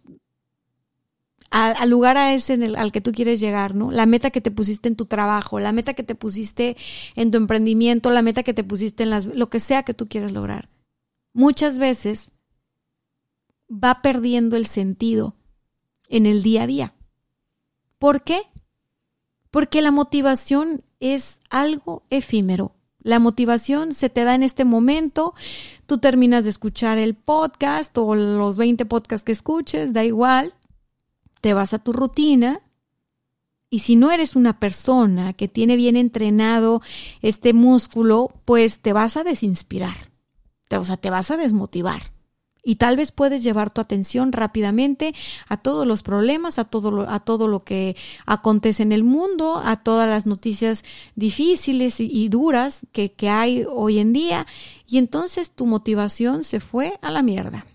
[1.51, 3.93] al, lugar a ese al que tú quieres llegar, ¿no?
[3.93, 6.77] La meta que te pusiste en tu trabajo, la meta que te pusiste
[7.15, 10.09] en tu emprendimiento, la meta que te pusiste en las lo que sea que tú
[10.09, 10.69] quieras lograr.
[11.33, 12.31] Muchas veces
[13.69, 15.37] va perdiendo el sentido
[16.09, 16.95] en el día a día.
[17.99, 18.43] ¿Por qué?
[19.51, 22.75] Porque la motivación es algo efímero.
[23.01, 25.35] La motivación se te da en este momento,
[25.87, 30.55] tú terminas de escuchar el podcast o los 20 podcasts que escuches, da igual,
[31.43, 32.63] te vas a tu rutina
[33.69, 36.81] y si no eres una persona que tiene bien entrenado
[37.21, 39.97] este músculo, pues te vas a desinspirar,
[40.71, 42.14] o sea, te vas a desmotivar
[42.65, 45.15] y tal vez puedes llevar tu atención rápidamente
[45.49, 47.97] a todos los problemas, a todo lo, a todo lo que
[48.27, 53.99] acontece en el mundo, a todas las noticias difíciles y, duras que, que hay hoy
[53.99, 54.47] en día
[54.87, 57.67] y entonces tu motivación se fue a la mierda.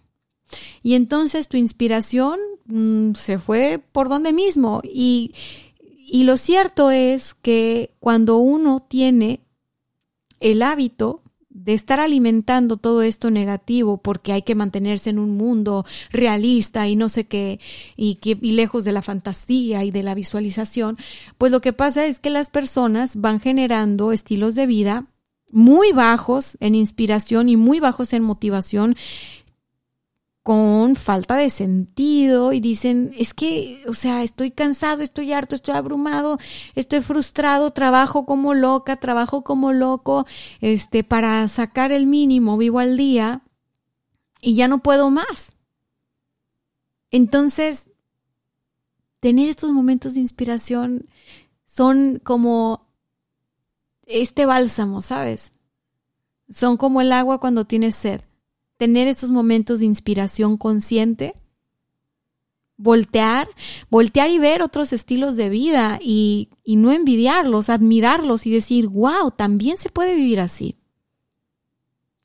[0.82, 5.34] Y entonces tu inspiración mm, se fue por donde mismo y,
[5.80, 9.42] y lo cierto es que cuando uno tiene
[10.40, 11.22] el hábito
[11.64, 16.96] de estar alimentando todo esto negativo porque hay que mantenerse en un mundo realista y
[16.96, 17.60] no sé qué,
[17.98, 20.98] y, que, y lejos de la fantasía y de la visualización,
[21.38, 25.08] pues lo que pasa es que las personas van generando estilos de vida
[25.52, 28.96] muy bajos en inspiración y muy bajos en motivación
[30.50, 35.76] con falta de sentido y dicen, es que, o sea, estoy cansado, estoy harto, estoy
[35.76, 36.40] abrumado,
[36.74, 40.26] estoy frustrado, trabajo como loca, trabajo como loco,
[40.60, 43.44] este, para sacar el mínimo, vivo al día
[44.42, 45.52] y ya no puedo más.
[47.12, 47.86] Entonces,
[49.20, 51.06] tener estos momentos de inspiración
[51.68, 52.88] son como
[54.08, 55.52] este bálsamo, ¿sabes?
[56.50, 58.22] Son como el agua cuando tienes sed.
[58.80, 61.34] Tener estos momentos de inspiración consciente,
[62.78, 63.50] voltear,
[63.90, 69.76] voltear y ver otros estilos de vida y, no envidiarlos, admirarlos y decir, wow, también
[69.76, 70.78] se puede vivir así.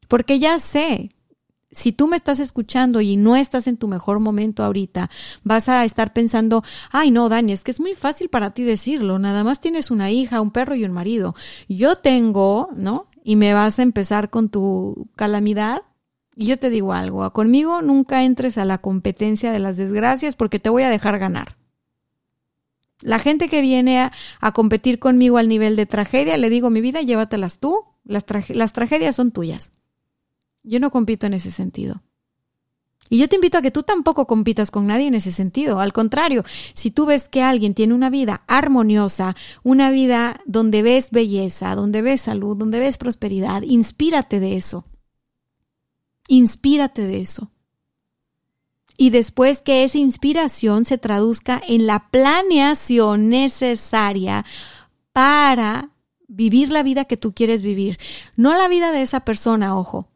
[0.06, 1.10] Porque ya sé
[1.72, 5.10] si tú me estás escuchando y no estás en tu mejor momento ahorita,
[5.42, 6.62] vas a estar pensando,
[6.92, 10.12] ay no, Dani, es que es muy fácil para ti decirlo, nada más tienes una
[10.12, 11.34] hija, un perro y un marido.
[11.68, 13.08] Yo tengo, ¿no?
[13.24, 15.82] Y me vas a empezar con tu calamidad.
[16.36, 20.58] Y yo te digo algo, conmigo nunca entres a la competencia de las desgracias porque
[20.58, 21.56] te voy a dejar ganar.
[23.00, 27.02] La gente que viene a, competir conmigo al nivel de tragedia, le digo, mi vida,
[27.02, 29.72] llévatelas tú, las, las tragedias son tuyas.
[30.62, 32.02] Yo no compito en ese sentido.
[33.10, 35.80] Y yo te invito a que tú tampoco compitas con nadie en ese sentido.
[35.80, 41.10] Al contrario, si tú ves que alguien tiene una vida armoniosa, una vida donde ves
[41.10, 44.86] belleza, donde ves salud, donde ves prosperidad, inspírate de eso.
[46.28, 47.50] Inspírate de eso.
[48.96, 54.44] Y después que esa inspiración se traduzca en la planeación necesaria
[55.12, 55.90] para
[56.28, 57.98] vivir la vida que tú quieres vivir.
[58.36, 60.08] No la vida de esa persona, ojo,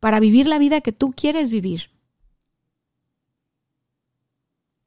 [0.00, 1.90] para vivir la vida que tú quieres vivir.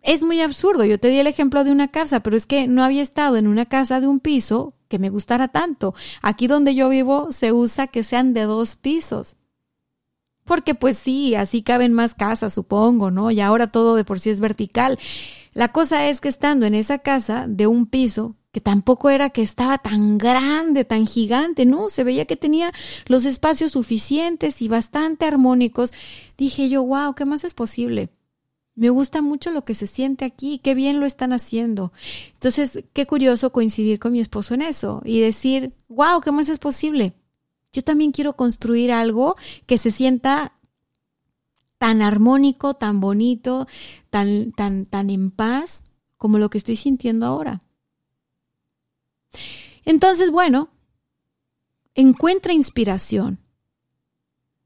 [0.03, 2.83] Es muy absurdo, yo te di el ejemplo de una casa, pero es que no
[2.83, 5.93] había estado en una casa de un piso que me gustara tanto.
[6.21, 9.37] Aquí donde yo vivo se usa que sean de dos pisos.
[10.45, 13.31] Porque pues sí, así caben más casas, supongo, ¿no?
[13.31, 14.99] Y ahora todo de por sí es vertical.
[15.53, 19.41] La cosa es que estando en esa casa de un piso, que tampoco era que
[19.41, 22.73] estaba tan grande, tan gigante, no, se veía que tenía
[23.05, 25.93] los espacios suficientes y bastante armónicos.
[26.37, 28.09] Dije yo, wow, ¿qué más es posible?
[28.75, 31.91] Me gusta mucho lo que se siente aquí, qué bien lo están haciendo.
[32.33, 36.59] Entonces, qué curioso coincidir con mi esposo en eso y decir, wow, ¿qué más es
[36.59, 37.13] posible?
[37.73, 40.53] Yo también quiero construir algo que se sienta
[41.77, 43.67] tan armónico, tan bonito,
[44.09, 45.83] tan, tan, tan en paz
[46.17, 47.59] como lo que estoy sintiendo ahora.
[49.83, 50.69] Entonces, bueno,
[51.95, 53.39] encuentra inspiración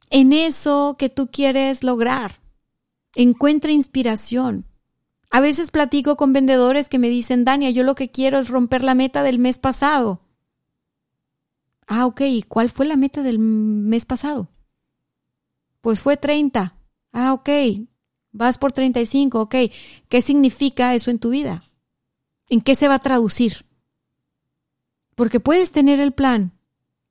[0.10, 2.42] en eso que tú quieres lograr.
[3.16, 4.66] Encuentra inspiración.
[5.32, 8.84] A veces platico con vendedores que me dicen, Dania, yo lo que quiero es romper
[8.84, 10.22] la meta del mes pasado.
[11.88, 14.50] Ah, ok, ¿y cuál fue la meta del mes pasado?
[15.82, 16.76] Pues fue 30.
[17.12, 17.50] Ah, ok,
[18.32, 19.56] vas por 35, ok.
[20.10, 21.64] ¿Qué significa eso en tu vida?
[22.50, 23.66] ¿En qué se va a traducir?
[25.16, 26.52] Porque puedes tener el plan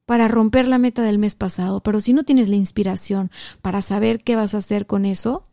[0.06, 3.30] para romper la meta del mes pasado, pero si no tienes la inspiración
[3.62, 5.44] para saber qué vas a hacer con eso,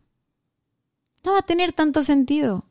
[1.24, 2.66] no va a tener tanto sentido.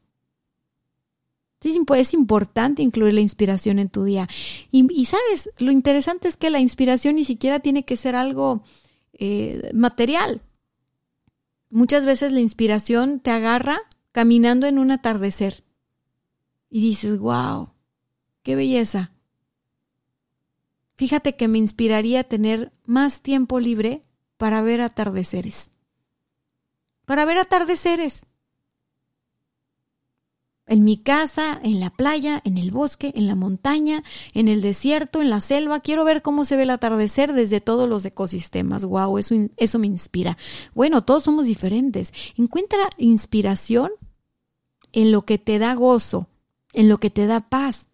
[1.63, 4.29] Es importante incluir la inspiración en tu día.
[4.71, 8.63] Y, sabes, lo interesante es que la inspiración ni siquiera tiene que ser algo
[9.13, 10.41] eh, material.
[11.69, 13.81] Muchas veces la inspiración te agarra
[14.13, 15.63] caminando en un atardecer
[16.71, 17.71] y dices, wow,
[18.43, 19.13] qué belleza.
[20.97, 24.03] Fíjate que me inspiraría tener más tiempo libre
[24.37, 25.71] para ver atardeceres.
[27.05, 28.27] Para ver atardeceres.
[30.71, 34.05] En mi casa, en la playa, en el bosque, en la montaña,
[34.35, 35.81] en el desierto, en la selva.
[35.81, 38.85] Quiero ver cómo se ve el atardecer desde todos los ecosistemas.
[38.85, 40.39] Wow, eso, eso me inspira.
[40.73, 42.15] Bueno, todos somos diferentes.
[42.37, 43.91] Encuentra inspiración
[44.93, 46.29] en lo que te da gozo,
[46.73, 47.89] en lo que te da paz.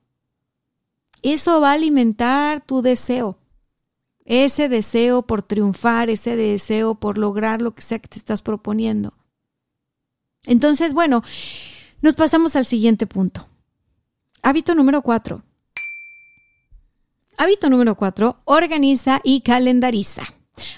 [1.23, 3.39] Eso va a alimentar tu deseo.
[4.27, 9.15] Ese deseo por triunfar, ese deseo por lograr lo que sea que te estás proponiendo.
[10.45, 11.23] Entonces, bueno,
[12.03, 13.47] nos pasamos al siguiente punto.
[14.43, 15.43] Hábito número cuatro.
[17.39, 20.23] Hábito número cuatro, organiza y calendariza.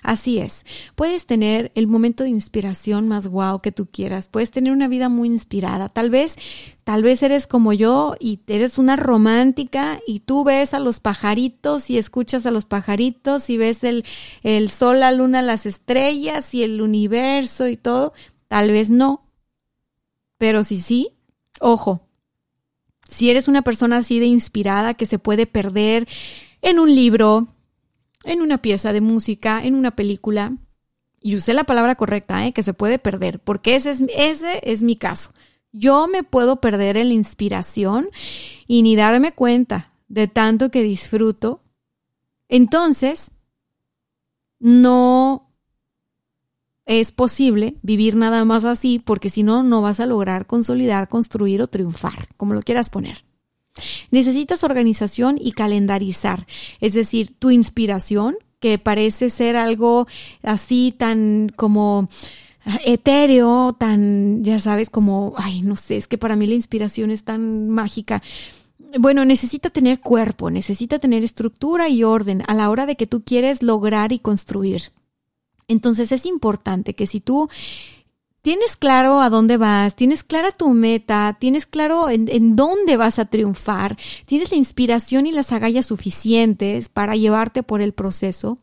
[0.02, 4.72] Así es, puedes tener el momento de inspiración más guau que tú quieras, puedes tener
[4.72, 6.34] una vida muy inspirada, tal vez,
[6.82, 11.90] tal vez eres como yo y eres una romántica y tú ves a los pajaritos
[11.90, 14.04] y escuchas a los pajaritos y ves el,
[14.42, 18.14] el sol, la luna, las estrellas y el universo y todo,
[18.48, 19.27] tal vez no,
[20.38, 21.10] pero si sí,
[21.60, 22.08] ojo,
[23.08, 26.06] si eres una persona así de inspirada que se puede perder
[26.62, 27.48] en un libro,
[28.24, 30.52] en una pieza de música, en una película.
[31.20, 32.52] Y usé la palabra correcta, ¿eh?
[32.52, 35.32] que se puede perder, porque ese es, ese es mi caso.
[35.72, 38.08] Yo me puedo perder en la inspiración
[38.66, 41.60] y ni darme cuenta de tanto que disfruto.
[42.48, 43.32] Entonces,
[44.60, 45.47] no
[46.88, 51.60] es posible vivir nada más así, porque si no, no vas a lograr consolidar, construir
[51.60, 53.24] o triunfar, como lo quieras poner.
[54.10, 56.46] Necesitas organización y calendarizar,
[56.80, 60.08] es decir, tu inspiración, que parece ser algo
[60.42, 62.08] así tan como
[62.84, 67.22] etéreo, tan, ya sabes, como, ay, no sé, es que para mí la inspiración es
[67.22, 68.22] tan mágica.
[68.98, 73.22] Bueno, necesita tener cuerpo, necesita tener estructura y orden a la hora de que tú
[73.22, 74.90] quieres lograr y construir.
[75.68, 77.48] Entonces es importante que si tú
[78.42, 83.26] tienes claro a dónde vas, tienes clara tu meta, tienes claro en, dónde vas a
[83.26, 88.56] triunfar, tienes la inspiración y las agallas suficientes para llevarte por el proceso,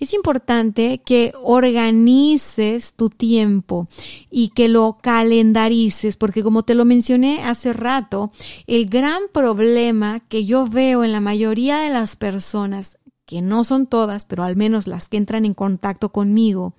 [0.00, 3.88] es importante que organices tu tiempo
[4.30, 8.30] y que lo calendarices, porque como te lo mencioné hace rato,
[8.66, 13.86] el gran problema que yo veo en la mayoría de las personas, que no son
[13.86, 16.74] todas, pero al menos las que entran en contacto conmigo,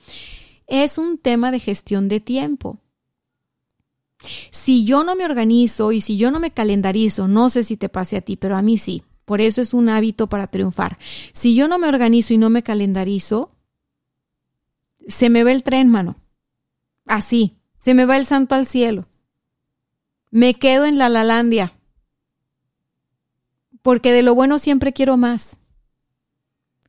[0.65, 2.79] es un tema de gestión de tiempo.
[4.49, 7.89] Si yo no me organizo y si yo no me calendarizo, no sé si te
[7.89, 9.03] pase a ti, pero a mí sí.
[9.25, 10.97] Por eso es un hábito para triunfar.
[11.33, 13.51] Si yo no me organizo y no me calendarizo,
[15.05, 16.15] se me va el tren, mano.
[17.05, 19.07] Así, se me va el santo al cielo.
[20.31, 21.73] Me quedo en la lalandia.
[23.81, 25.59] Porque de lo bueno siempre quiero más.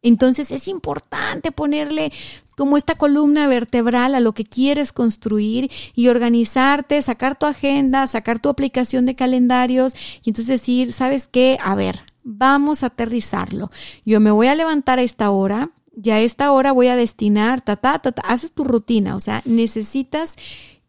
[0.02, 2.12] Entonces es importante ponerle
[2.56, 8.40] como esta columna vertebral a lo que quieres construir y organizarte, sacar tu agenda, sacar
[8.40, 9.94] tu aplicación de calendarios
[10.24, 11.58] y entonces decir, ¿sabes qué?
[11.62, 13.70] A ver, vamos a aterrizarlo.
[14.04, 17.60] Yo me voy a levantar a esta hora, ya a esta hora voy a destinar,
[17.60, 20.36] ta, ta, ta, ta, haces tu rutina, o sea, necesitas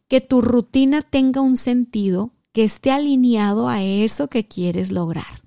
[0.07, 5.43] que tu rutina tenga un sentido que esté alineado a eso que quieres lograr.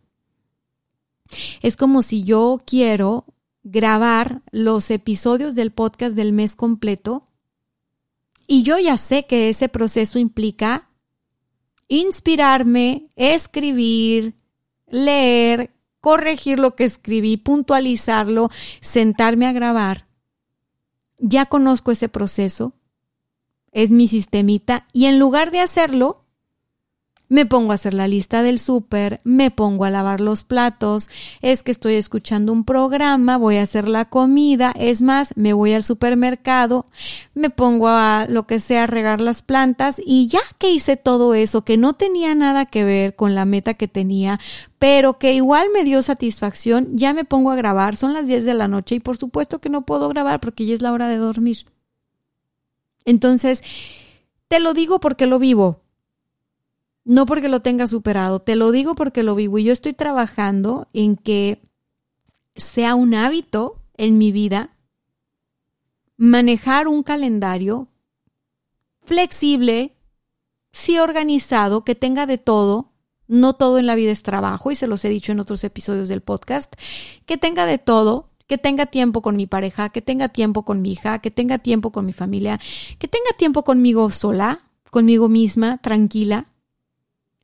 [1.62, 3.24] Es como si yo quiero
[3.62, 7.28] grabar los episodios del podcast del mes completo.
[8.46, 10.88] Y yo ya sé que ese proceso implica
[11.88, 14.34] inspirarme, escribir,
[14.88, 18.50] leer, corregir lo que escribí, puntualizarlo,
[18.80, 20.06] sentarme a grabar.
[21.18, 22.74] Ya conozco ese proceso,
[23.70, 24.86] es mi sistemita.
[24.92, 26.21] Y en lugar de hacerlo,
[27.32, 31.08] me pongo a hacer la lista del súper, me pongo a lavar los platos,
[31.40, 35.72] es que estoy escuchando un programa, voy a hacer la comida, es más, me voy
[35.72, 36.84] al supermercado,
[37.32, 41.64] me pongo a lo que sea, regar las plantas y ya que hice todo eso,
[41.64, 44.38] que no tenía nada que ver con la meta que tenía,
[44.78, 48.52] pero que igual me dio satisfacción, ya me pongo a grabar, son las 10 de
[48.52, 51.16] la noche y por supuesto que no puedo grabar porque ya es la hora de
[51.16, 51.64] dormir.
[53.06, 53.62] Entonces,
[54.48, 55.81] te lo digo porque lo vivo,
[57.04, 60.88] no porque lo tenga superado, te lo digo porque lo vivo y yo estoy trabajando
[60.92, 61.62] en que
[62.54, 64.76] sea un hábito en mi vida
[66.16, 67.88] manejar un calendario
[69.04, 69.96] flexible,
[70.72, 72.92] sí organizado, que tenga de todo.
[73.26, 76.08] No todo en la vida es trabajo, y se los he dicho en otros episodios
[76.08, 76.74] del podcast,
[77.26, 80.92] que tenga de todo, que tenga tiempo con mi pareja, que tenga tiempo con mi
[80.92, 82.60] hija, que tenga tiempo con mi familia,
[82.98, 86.51] que tenga tiempo conmigo sola, conmigo misma, tranquila,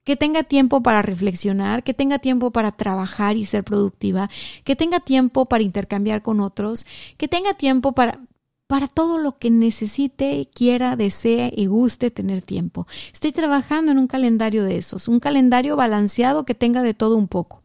[0.09, 4.31] que tenga tiempo para reflexionar, que tenga tiempo para trabajar y ser productiva,
[4.65, 6.87] que tenga tiempo para intercambiar con otros,
[7.19, 8.19] que tenga tiempo para
[8.67, 12.87] para todo lo que necesite, quiera, desee y guste tener tiempo.
[13.13, 17.29] Estoy trabajando en un calendario de esos, un calendario balanceado que tenga de todo un
[17.29, 17.63] poco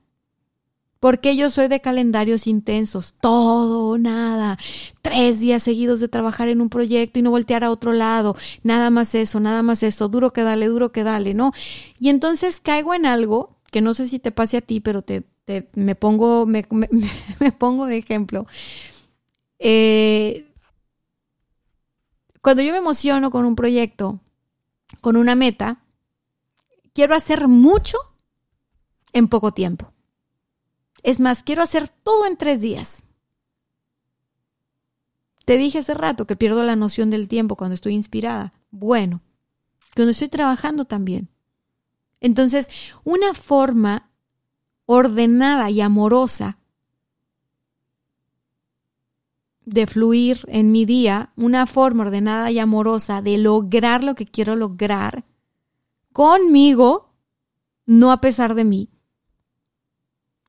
[1.04, 4.58] porque yo soy de calendarios intensos, todo o nada,
[5.01, 8.89] tres días seguidos de trabajar en un proyecto y no voltear a otro lado, nada
[8.89, 11.51] más eso, nada más eso, duro que dale, duro que dale, ¿no?
[11.99, 15.26] Y entonces caigo en algo que no sé si te pase a ti, pero te,
[15.74, 16.64] me pongo, me,
[17.51, 18.47] pongo de ejemplo.
[19.60, 20.54] Eh,
[22.41, 24.22] cuando yo me emociono con un proyecto,
[25.01, 25.84] con una meta,
[26.93, 27.97] quiero hacer mucho
[29.12, 29.93] en poco tiempo.
[31.04, 33.04] Es más, quiero hacer todo en tres días.
[35.45, 38.54] Te dije hace rato que pierdo la noción del tiempo cuando estoy inspirada.
[38.72, 39.22] Bueno,
[39.93, 41.30] cuando estoy trabajando también.
[42.22, 42.70] Entonces,
[43.04, 44.10] una forma
[44.86, 46.58] ordenada y amorosa
[49.66, 54.56] de fluir en mi día, una forma ordenada y amorosa de lograr lo que quiero
[54.56, 55.26] lograr
[56.12, 57.14] conmigo,
[57.86, 58.89] no a pesar de mí,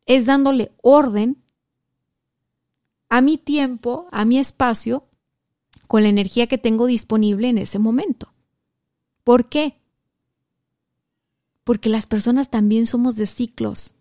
[0.06, 1.42] es dándole orden
[3.08, 5.06] a mi tiempo, a mi espacio,
[5.86, 8.32] con la energía que tengo disponible en ese momento.
[9.22, 9.80] ¿Por qué?
[11.62, 13.94] Porque las personas también somos de ciclos.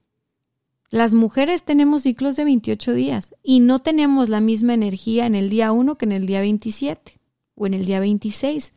[0.90, 5.50] Las mujeres tenemos ciclos de 28 días y no tenemos la misma energía en el
[5.50, 7.20] día 1 que en el día 27.
[7.56, 8.74] o en el día 26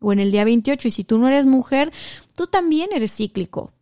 [0.00, 0.88] o en el día 28.
[0.88, 1.92] Y si tú no eres mujer,
[2.34, 3.72] tú también eres cíclico.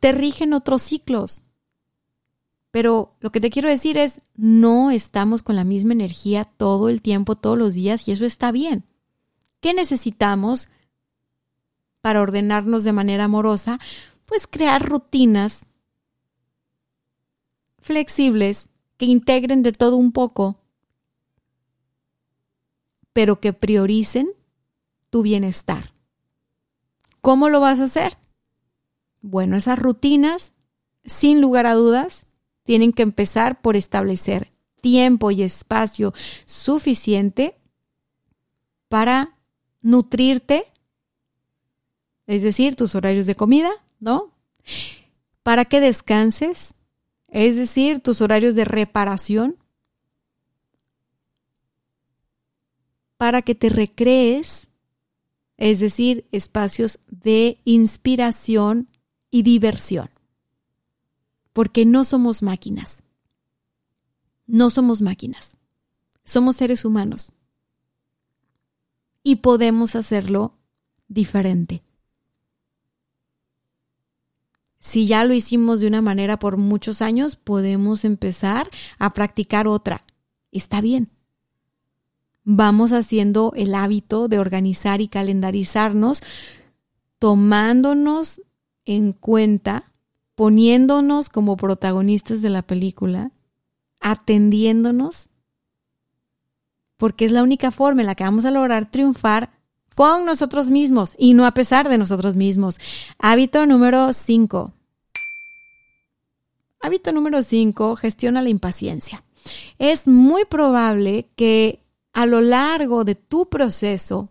[0.00, 1.45] Te rigen otros ciclos.
[2.76, 7.00] Pero lo que te quiero decir es, no estamos con la misma energía todo el
[7.00, 8.84] tiempo, todos los días, y eso está bien.
[9.62, 10.68] ¿Qué necesitamos
[12.02, 13.80] para ordenarnos de manera amorosa?
[14.26, 15.60] Pues crear rutinas
[17.78, 18.68] flexibles
[18.98, 20.60] que integren de todo un poco,
[23.14, 24.28] pero que prioricen
[25.08, 25.94] tu bienestar.
[27.22, 28.18] ¿Cómo lo vas a hacer?
[29.22, 30.52] Bueno, esas rutinas,
[31.06, 32.25] sin lugar a dudas,
[32.66, 34.52] tienen que empezar por establecer
[34.82, 36.12] tiempo y espacio
[36.44, 37.56] suficiente
[38.88, 39.38] para
[39.80, 40.64] nutrirte,
[42.26, 44.32] es decir, tus horarios de comida, ¿no?
[45.42, 46.74] Para que descanses,
[47.28, 49.56] es decir, tus horarios de reparación,
[53.16, 54.68] para que te recrees,
[55.56, 58.88] es decir, espacios de inspiración
[59.30, 60.10] y diversión.
[61.56, 63.02] Porque no somos máquinas.
[64.46, 65.56] No somos máquinas.
[66.22, 67.32] Somos seres humanos.
[69.22, 70.52] Y podemos hacerlo
[71.08, 71.82] diferente.
[74.80, 80.04] Si ya lo hicimos de una manera por muchos años, podemos empezar a practicar otra.
[80.52, 81.08] Está bien.
[82.44, 86.22] Vamos haciendo el hábito de organizar y calendarizarnos,
[87.18, 88.42] tomándonos
[88.84, 89.90] en cuenta,
[90.36, 93.32] poniéndonos como protagonistas de la película,
[94.00, 95.28] atendiéndonos,
[96.96, 99.50] porque es la única forma en la que vamos a lograr triunfar
[99.94, 102.78] con nosotros mismos y no a pesar de nosotros mismos.
[103.18, 104.72] Hábito número 5.
[106.80, 109.24] Hábito número 5, gestiona la impaciencia.
[109.78, 111.80] Es muy probable que
[112.12, 114.28] a lo largo de tu proceso,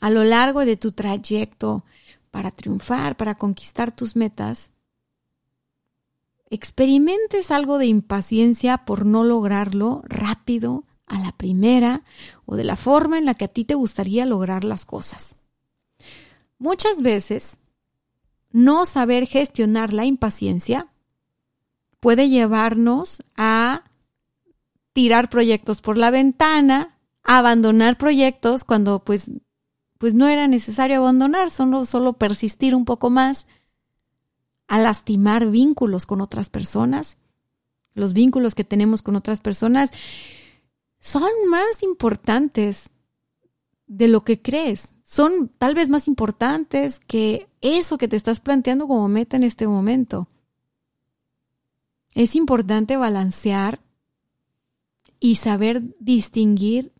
[0.00, 1.84] a lo largo de tu trayecto
[2.30, 4.72] para triunfar, para conquistar tus metas,
[6.52, 12.04] experimentes algo de impaciencia por no lograrlo rápido, a la primera,
[12.44, 15.36] o de la forma en la que a ti te gustaría lograr las cosas.
[16.58, 17.56] Muchas veces,
[18.50, 20.88] no saber gestionar la impaciencia
[22.00, 23.84] puede llevarnos a
[24.92, 29.30] tirar proyectos por la ventana, abandonar proyectos cuando pues,
[29.96, 33.46] pues no era necesario abandonar, solo, solo persistir un poco más,
[34.68, 37.18] a lastimar vínculos con otras personas.
[37.94, 39.90] Los vínculos que tenemos con otras personas
[40.98, 42.90] son más importantes
[43.86, 44.92] de lo que crees.
[45.04, 49.66] Son tal vez más importantes que eso que te estás planteando como meta en este
[49.66, 50.28] momento.
[52.14, 53.80] Es importante balancear
[55.20, 56.92] y saber distinguir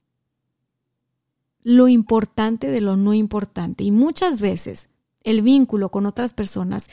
[1.62, 3.84] lo importante de lo no importante.
[3.84, 4.88] Y muchas veces
[5.24, 6.88] el vínculo con otras personas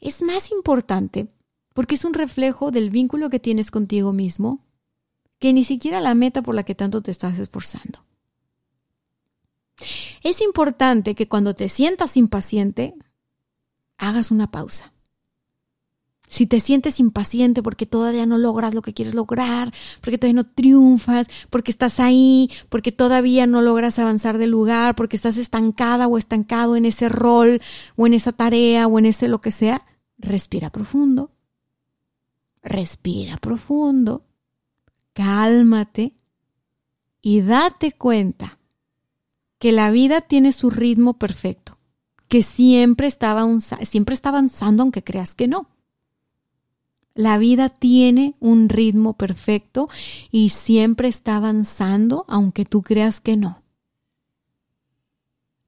[0.00, 1.28] es más importante
[1.74, 4.64] porque es un reflejo del vínculo que tienes contigo mismo
[5.38, 8.04] que ni siquiera la meta por la que tanto te estás esforzando.
[10.22, 12.94] Es importante que cuando te sientas impaciente,
[13.98, 14.93] hagas una pausa
[16.34, 20.44] si te sientes impaciente porque todavía no logras lo que quieres lograr, porque todavía no
[20.44, 26.18] triunfas, porque estás ahí, porque todavía no logras avanzar del lugar, porque estás estancada o
[26.18, 27.62] estancado en ese rol
[27.94, 29.86] o en esa tarea o en ese lo que sea,
[30.18, 31.30] respira profundo.
[32.64, 34.24] Respira profundo.
[35.12, 36.14] Cálmate
[37.22, 38.58] y date cuenta
[39.60, 41.78] que la vida tiene su ritmo perfecto,
[42.26, 43.46] que siempre estaba,
[43.82, 45.73] siempre está avanzando aunque creas que no.
[47.14, 49.88] La vida tiene un ritmo perfecto
[50.32, 53.62] y siempre está avanzando aunque tú creas que no.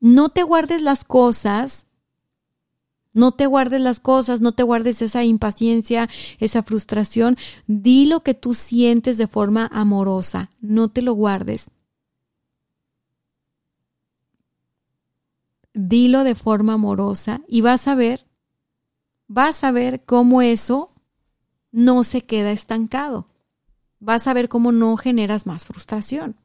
[0.01, 1.87] No te guardes las cosas,
[3.13, 7.37] no te guardes las cosas, no te guardes esa impaciencia, esa frustración.
[7.67, 11.71] Di lo que tú sientes de forma amorosa, no te lo guardes.
[15.73, 18.27] Dilo de forma amorosa y vas a ver,
[19.29, 20.91] vas a ver cómo eso
[21.73, 23.27] no se queda estancado.
[23.99, 26.37] Vas a ver cómo no generas más frustración.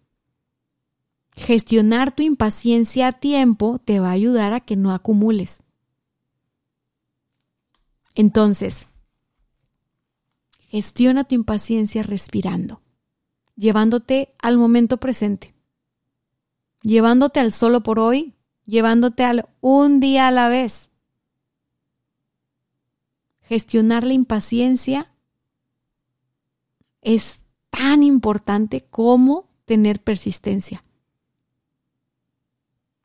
[1.33, 5.63] Gestionar tu impaciencia a tiempo te va a ayudar a que no acumules.
[8.15, 8.87] Entonces,
[10.67, 12.81] gestiona tu impaciencia respirando,
[13.55, 15.53] llevándote al momento presente,
[16.81, 20.89] llevándote al solo por hoy, llevándote al un día a la vez.
[23.41, 25.10] Gestionar la impaciencia
[27.01, 27.39] es
[27.69, 30.83] tan importante como tener persistencia.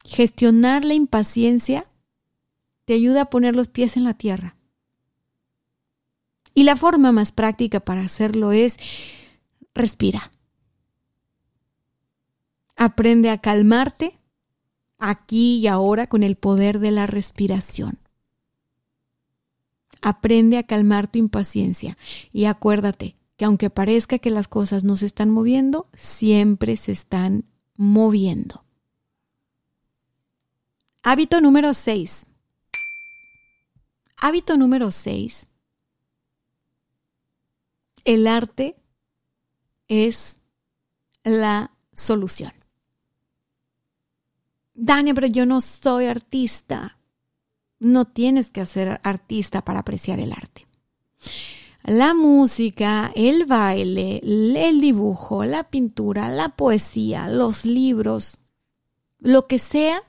[0.05, 1.87] Gestionar la impaciencia
[2.85, 4.57] te ayuda a poner los pies en la tierra.
[6.55, 8.79] Y la forma más práctica para hacerlo es
[9.75, 10.31] respira.
[12.77, 14.19] Aprende a calmarte
[14.99, 17.99] aquí y ahora con el poder de la respiración.
[20.01, 21.99] Aprende a calmar tu impaciencia
[22.33, 27.45] y acuérdate que aunque parezca que las cosas no se están moviendo, siempre se están
[27.77, 28.65] moviendo.
[31.03, 32.27] Hábito número 6.
[34.17, 35.47] Hábito número 6.
[38.05, 38.77] El arte
[39.89, 40.37] es
[41.23, 42.53] la solución.
[44.75, 46.99] Dania, pero yo no soy artista.
[47.79, 50.67] No tienes que ser artista para apreciar el arte.
[51.87, 58.39] La música, el baile, el dibujo, la pintura, la poesía, los libros,
[59.21, 60.03] lo que sea,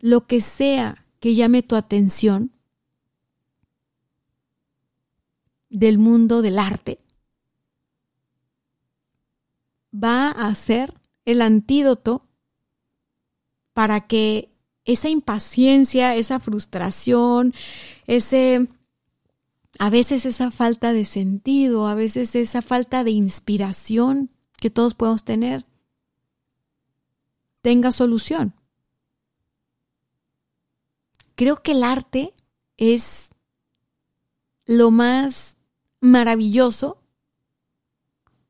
[0.00, 2.50] lo que sea que llame tu atención
[5.70, 6.98] del mundo del arte,
[9.94, 10.92] va a ser
[11.24, 12.26] el antídoto
[13.74, 14.50] para que
[14.84, 17.54] esa impaciencia, esa frustración,
[18.08, 18.66] ese
[19.78, 25.24] a veces esa falta de sentido, a veces esa falta de inspiración que todos podemos
[25.24, 25.66] tener,
[27.62, 28.54] tenga solución.
[31.36, 32.34] Creo que el arte
[32.76, 33.30] es
[34.66, 35.54] lo más
[36.00, 37.00] maravilloso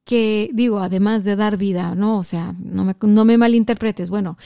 [0.04, 2.18] que, digo, además de dar vida, ¿no?
[2.18, 4.38] O sea, no me, malinterpretes, bueno,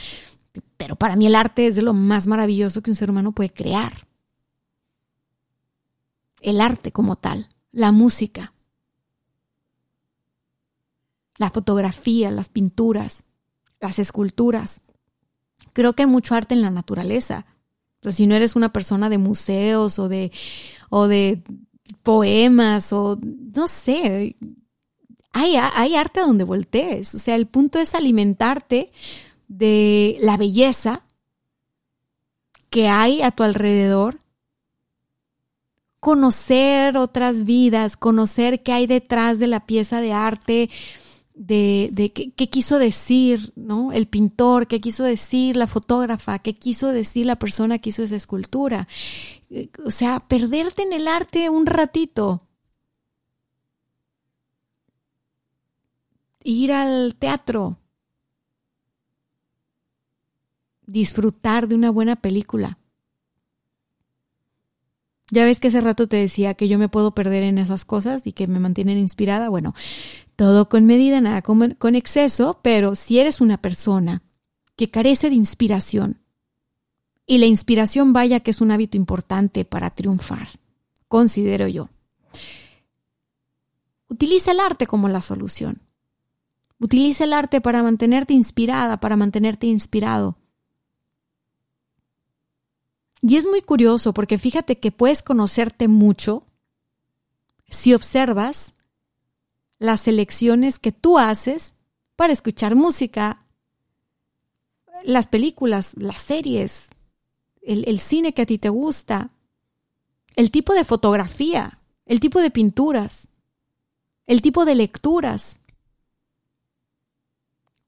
[0.76, 4.08] pero para mí el arte es lo más maravilloso que un ser humano puede crear.
[6.42, 8.52] El arte como tal, la música,
[11.38, 13.24] la fotografía, las pinturas,
[13.80, 14.80] las esculturas.
[15.72, 17.46] Creo que hay mucho arte en la naturaleza.
[18.00, 20.32] Pero si no eres una persona de museos o de,
[20.90, 21.42] o de
[22.02, 24.36] poemas o no sé,
[25.32, 27.14] hay, hay arte donde voltees.
[27.14, 28.92] O sea, el punto es alimentarte
[29.48, 31.04] de la belleza
[32.70, 34.18] que hay a tu alrededor,
[36.02, 40.68] conocer otras vidas, conocer qué hay detrás de la pieza de arte,
[41.36, 43.92] de, qué, qué, quiso decir, ¿no?
[43.92, 48.16] El pintor, qué quiso decir la fotógrafa, qué quiso decir la persona que hizo esa
[48.16, 48.88] escultura.
[49.86, 52.48] O sea, perderte en el arte un ratito.
[56.42, 57.78] Ir al teatro.
[60.84, 62.76] Disfrutar de una buena película.
[65.32, 68.20] Ya ves que hace rato te decía que yo me puedo perder en esas cosas
[68.26, 69.48] y que me mantienen inspirada.
[69.48, 69.74] Bueno,
[70.36, 74.22] todo con medida, nada con, con exceso, pero si eres una persona
[74.76, 76.18] que carece de inspiración,
[77.26, 80.48] y la inspiración vaya que es un hábito importante para triunfar,
[81.08, 81.88] considero yo.
[84.08, 85.80] Utiliza el arte como la solución.
[86.78, 90.36] Utiliza el arte para mantenerte inspirada, para mantenerte inspirado.
[93.22, 96.42] Y es muy curioso porque fíjate que puedes conocerte mucho
[97.70, 98.74] si observas
[99.78, 101.74] las selecciones que tú haces
[102.16, 103.44] para escuchar música,
[105.04, 106.88] las películas, las series,
[107.62, 109.30] el, el, cine que a ti te gusta,
[110.34, 113.28] el tipo de fotografía, el tipo de pinturas,
[114.26, 115.58] el tipo de lecturas.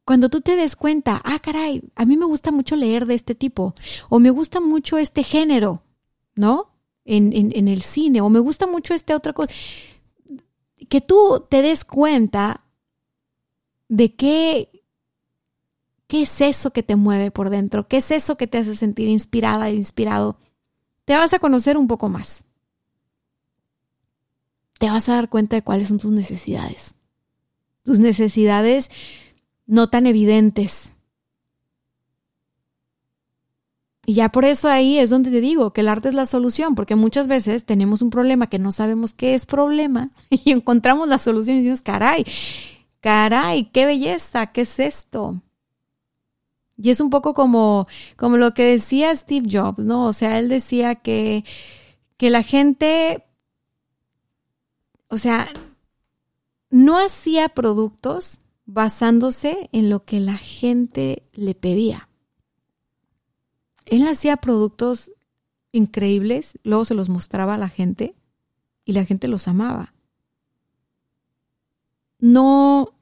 [0.05, 3.35] Cuando tú te des cuenta, ah, caray, a mí me gusta mucho leer de este
[3.35, 3.75] tipo,
[4.11, 5.83] o me gusta mucho este género,
[6.35, 6.71] ¿no?
[7.07, 9.53] En, en, el cine, o me gusta mucho este otra cosa.
[10.89, 12.63] Que tú te des cuenta
[13.89, 14.83] de qué,
[16.07, 19.09] qué es eso que te mueve por dentro, qué es eso que te hace sentir
[19.09, 20.39] inspirada e inspirado.
[21.05, 22.45] Te vas a conocer un poco más.
[24.79, 26.95] Te vas a dar cuenta de cuáles son tus necesidades.
[27.85, 28.91] Tus necesidades
[29.67, 30.93] no tan evidentes.
[34.07, 36.75] Y ya por eso ahí es donde te digo que el arte es la solución,
[36.75, 41.19] porque muchas veces tenemos un problema que no sabemos qué es problema y encontramos la
[41.19, 42.27] solución y decimos, caray,
[43.01, 45.41] caray, qué belleza, ¿qué es esto?
[46.77, 47.87] Y es un poco como,
[48.17, 50.07] como lo que decía Steve Jobs, ¿no?
[50.07, 51.45] O sea, él decía que,
[52.17, 53.25] que la gente,
[55.09, 55.49] o sea,
[56.71, 62.09] no hacía productos basándose en lo que la gente le pedía.
[63.87, 65.11] Él hacía productos
[65.73, 68.15] increíbles, luego se los mostraba a la gente
[68.85, 69.93] y la gente los amaba.
[72.19, 72.95] No,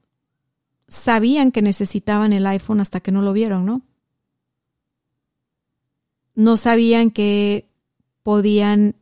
[0.87, 3.81] sabían que necesitaban el iPhone hasta que no lo vieron, ¿no?
[6.35, 7.69] No sabían que
[8.21, 8.95] podían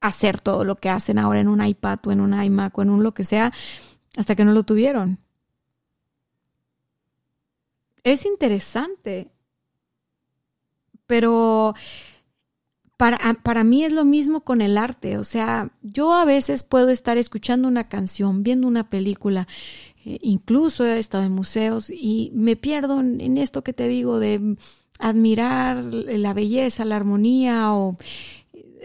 [0.00, 2.90] hacer todo lo que hacen ahora en un iPad o en un iMac o en
[2.90, 3.52] un lo que sea
[4.16, 5.18] hasta que no lo tuvieron.
[8.04, 9.30] Es interesante,
[11.06, 11.74] pero
[12.96, 15.18] para, para, mí es lo mismo con el arte.
[15.18, 19.46] O sea, yo a veces puedo estar escuchando una canción, viendo una película,
[20.04, 24.56] eh, incluso he estado en museos y me pierdo en esto que te digo de
[24.98, 27.96] admirar la belleza, la armonía o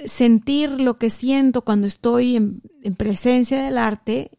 [0.05, 2.61] sentir lo que siento cuando estoy en,
[2.95, 4.31] presencia del arte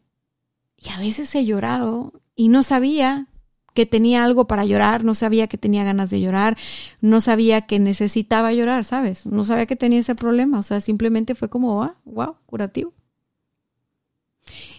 [0.75, 3.27] y a veces he llorado y no sabía
[3.73, 6.57] que tenía algo para llorar, no sabía que tenía ganas de llorar,
[7.01, 9.25] no sabía que necesitaba llorar, ¿sabes?
[9.25, 12.93] No sabía que tenía ese problema, o sea, simplemente fue como, ah, wow, curativo.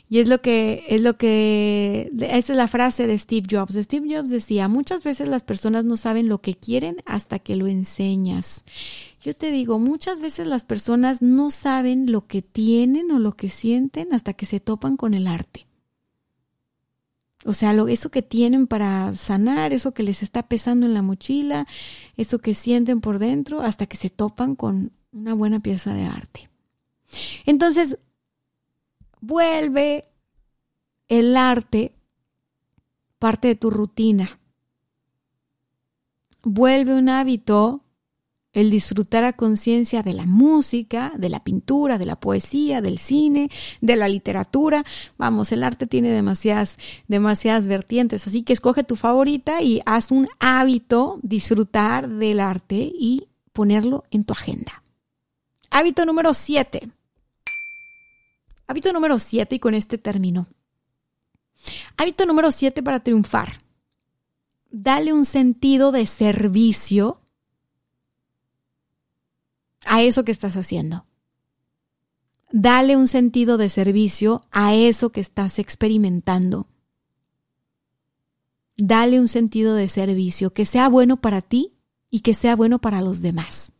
[0.09, 3.75] Y es lo que, es lo que, esa es la frase de Steve Jobs.
[3.75, 7.69] Steve Jobs decía, muchas veces las personas no saben lo que quieren hasta que lo
[7.69, 8.65] enseñas.
[9.23, 13.49] Yo te digo, muchas veces las personas no saben lo que tienen o lo que
[13.49, 15.69] sienten hasta que se topan con el arte.
[17.45, 21.03] O sea, lo, eso que tienen para sanar, eso que les está pesando en la
[21.03, 21.67] mochila,
[22.17, 26.51] eso que sienten por dentro, hasta que se topan con una buena pieza de arte.
[27.47, 27.99] Entonces,
[29.21, 30.05] vuelve
[31.09, 31.95] el arte
[33.19, 34.39] parte de tu rutina.
[36.43, 37.85] Vuelve un hábito
[38.53, 43.49] el disfrutar a conciencia de la música, de la pintura, de la poesía, del cine,
[43.81, 44.85] de la literatura.
[45.19, 50.29] Vamos, el arte tiene demasiadas, demasiadas vertientes, así que escoge tu favorita y haz un
[50.41, 54.83] hábito disfrutar del arte y ponerlo en tu agenda.
[55.71, 56.91] Hábito número 7.
[58.67, 60.47] Hábito número 7 y con este término.
[61.97, 63.63] Hábito número 7 para triunfar.
[64.71, 67.21] Dale un sentido de servicio
[70.01, 71.05] a eso que estás haciendo.
[72.53, 76.67] Dale un sentido de servicio a eso que estás experimentando.
[78.77, 81.75] Dale un sentido de servicio que sea bueno para ti
[82.11, 83.73] y que sea bueno para los demás.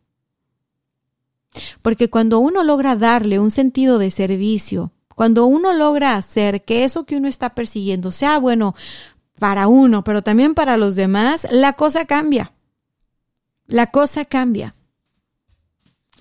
[1.81, 7.05] Porque cuando uno logra darle un sentido de servicio, cuando uno logra hacer que eso
[7.05, 8.73] que uno está persiguiendo sea bueno
[9.37, 12.53] para uno, pero también para los demás, la cosa cambia.
[13.65, 14.75] La cosa cambia.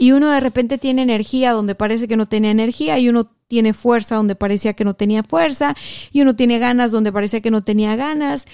[0.01, 3.75] Y uno de repente tiene energía donde parece que no tenía energía y uno tiene
[3.75, 5.77] fuerza donde parecía que no tenía fuerza
[6.11, 8.47] y uno tiene ganas donde parecía que no tenía ganas.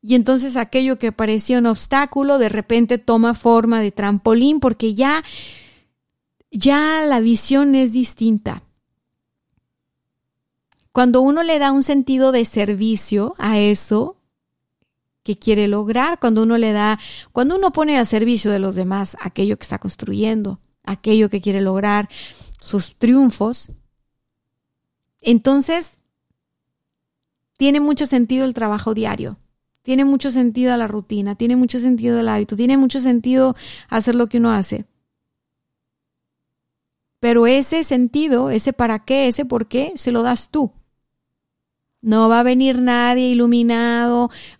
[0.00, 5.24] Y entonces aquello que parecía un obstáculo de repente toma forma de trampolín porque ya,
[6.52, 8.62] ya la visión es distinta.
[10.92, 14.21] Cuando uno le da un sentido de servicio a eso
[15.22, 16.98] que quiere lograr, cuando uno le da,
[17.32, 21.60] cuando uno pone al servicio de los demás aquello que está construyendo, aquello que quiere
[21.60, 22.08] lograr,
[22.60, 23.70] sus triunfos,
[25.20, 25.92] entonces
[27.56, 29.38] tiene mucho sentido el trabajo diario.
[29.82, 33.56] Tiene mucho sentido la rutina, tiene mucho sentido el hábito, tiene mucho sentido
[33.88, 34.84] hacer lo que uno hace.
[37.18, 40.72] Pero ese sentido, ese para qué, ese por qué, se lo das tú.
[42.00, 44.01] No va a venir nadie iluminado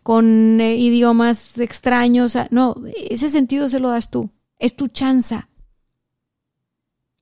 [0.03, 2.37] con eh, idiomas extraños.
[2.51, 4.31] No, ese sentido se lo das tú.
[4.59, 5.49] Es tu chanza.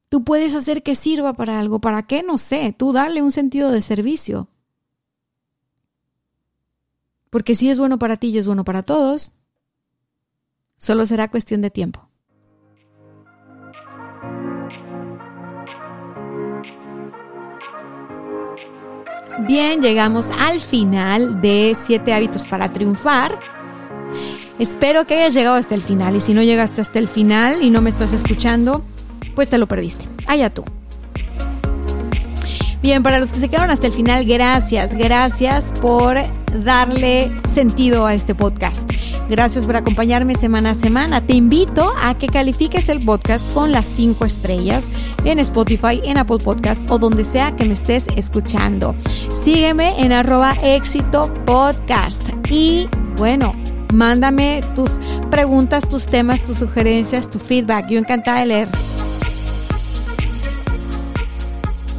[0.09, 1.81] Tú puedes hacer que sirva para algo.
[1.81, 2.23] ¿Para qué?
[2.23, 2.75] No sé.
[2.77, 4.49] Tú darle un sentido de servicio.
[7.31, 9.33] Porque si es bueno para ti y es bueno para todos,
[10.77, 12.10] solo será cuestión de tiempo.
[19.47, 23.39] Bien, llegamos al final de 7 hábitos para triunfar.
[24.59, 27.71] Espero que hayas llegado hasta el final y si no llegaste hasta el final y
[27.71, 28.85] no me estás escuchando,
[29.35, 30.05] pues te lo perdiste.
[30.27, 30.65] Allá tú.
[32.83, 36.19] Bien, para los que se quedaron hasta el final, gracias, gracias por
[36.65, 38.91] darle sentido a este podcast.
[39.29, 41.21] Gracias por acompañarme semana a semana.
[41.21, 44.91] Te invito a que califiques el podcast con las cinco estrellas
[45.25, 48.95] en Spotify, en Apple Podcast o donde sea que me estés escuchando.
[49.45, 52.23] Sígueme en arroba éxito podcast.
[52.51, 53.55] Y bueno,
[53.93, 54.93] mándame tus
[55.31, 57.89] preguntas, tus temas, tus sugerencias, tu feedback.
[57.89, 58.69] Yo encantada de leer.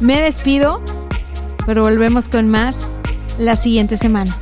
[0.00, 0.82] Me despido,
[1.64, 2.88] pero volvemos con más
[3.38, 4.41] la siguiente semana.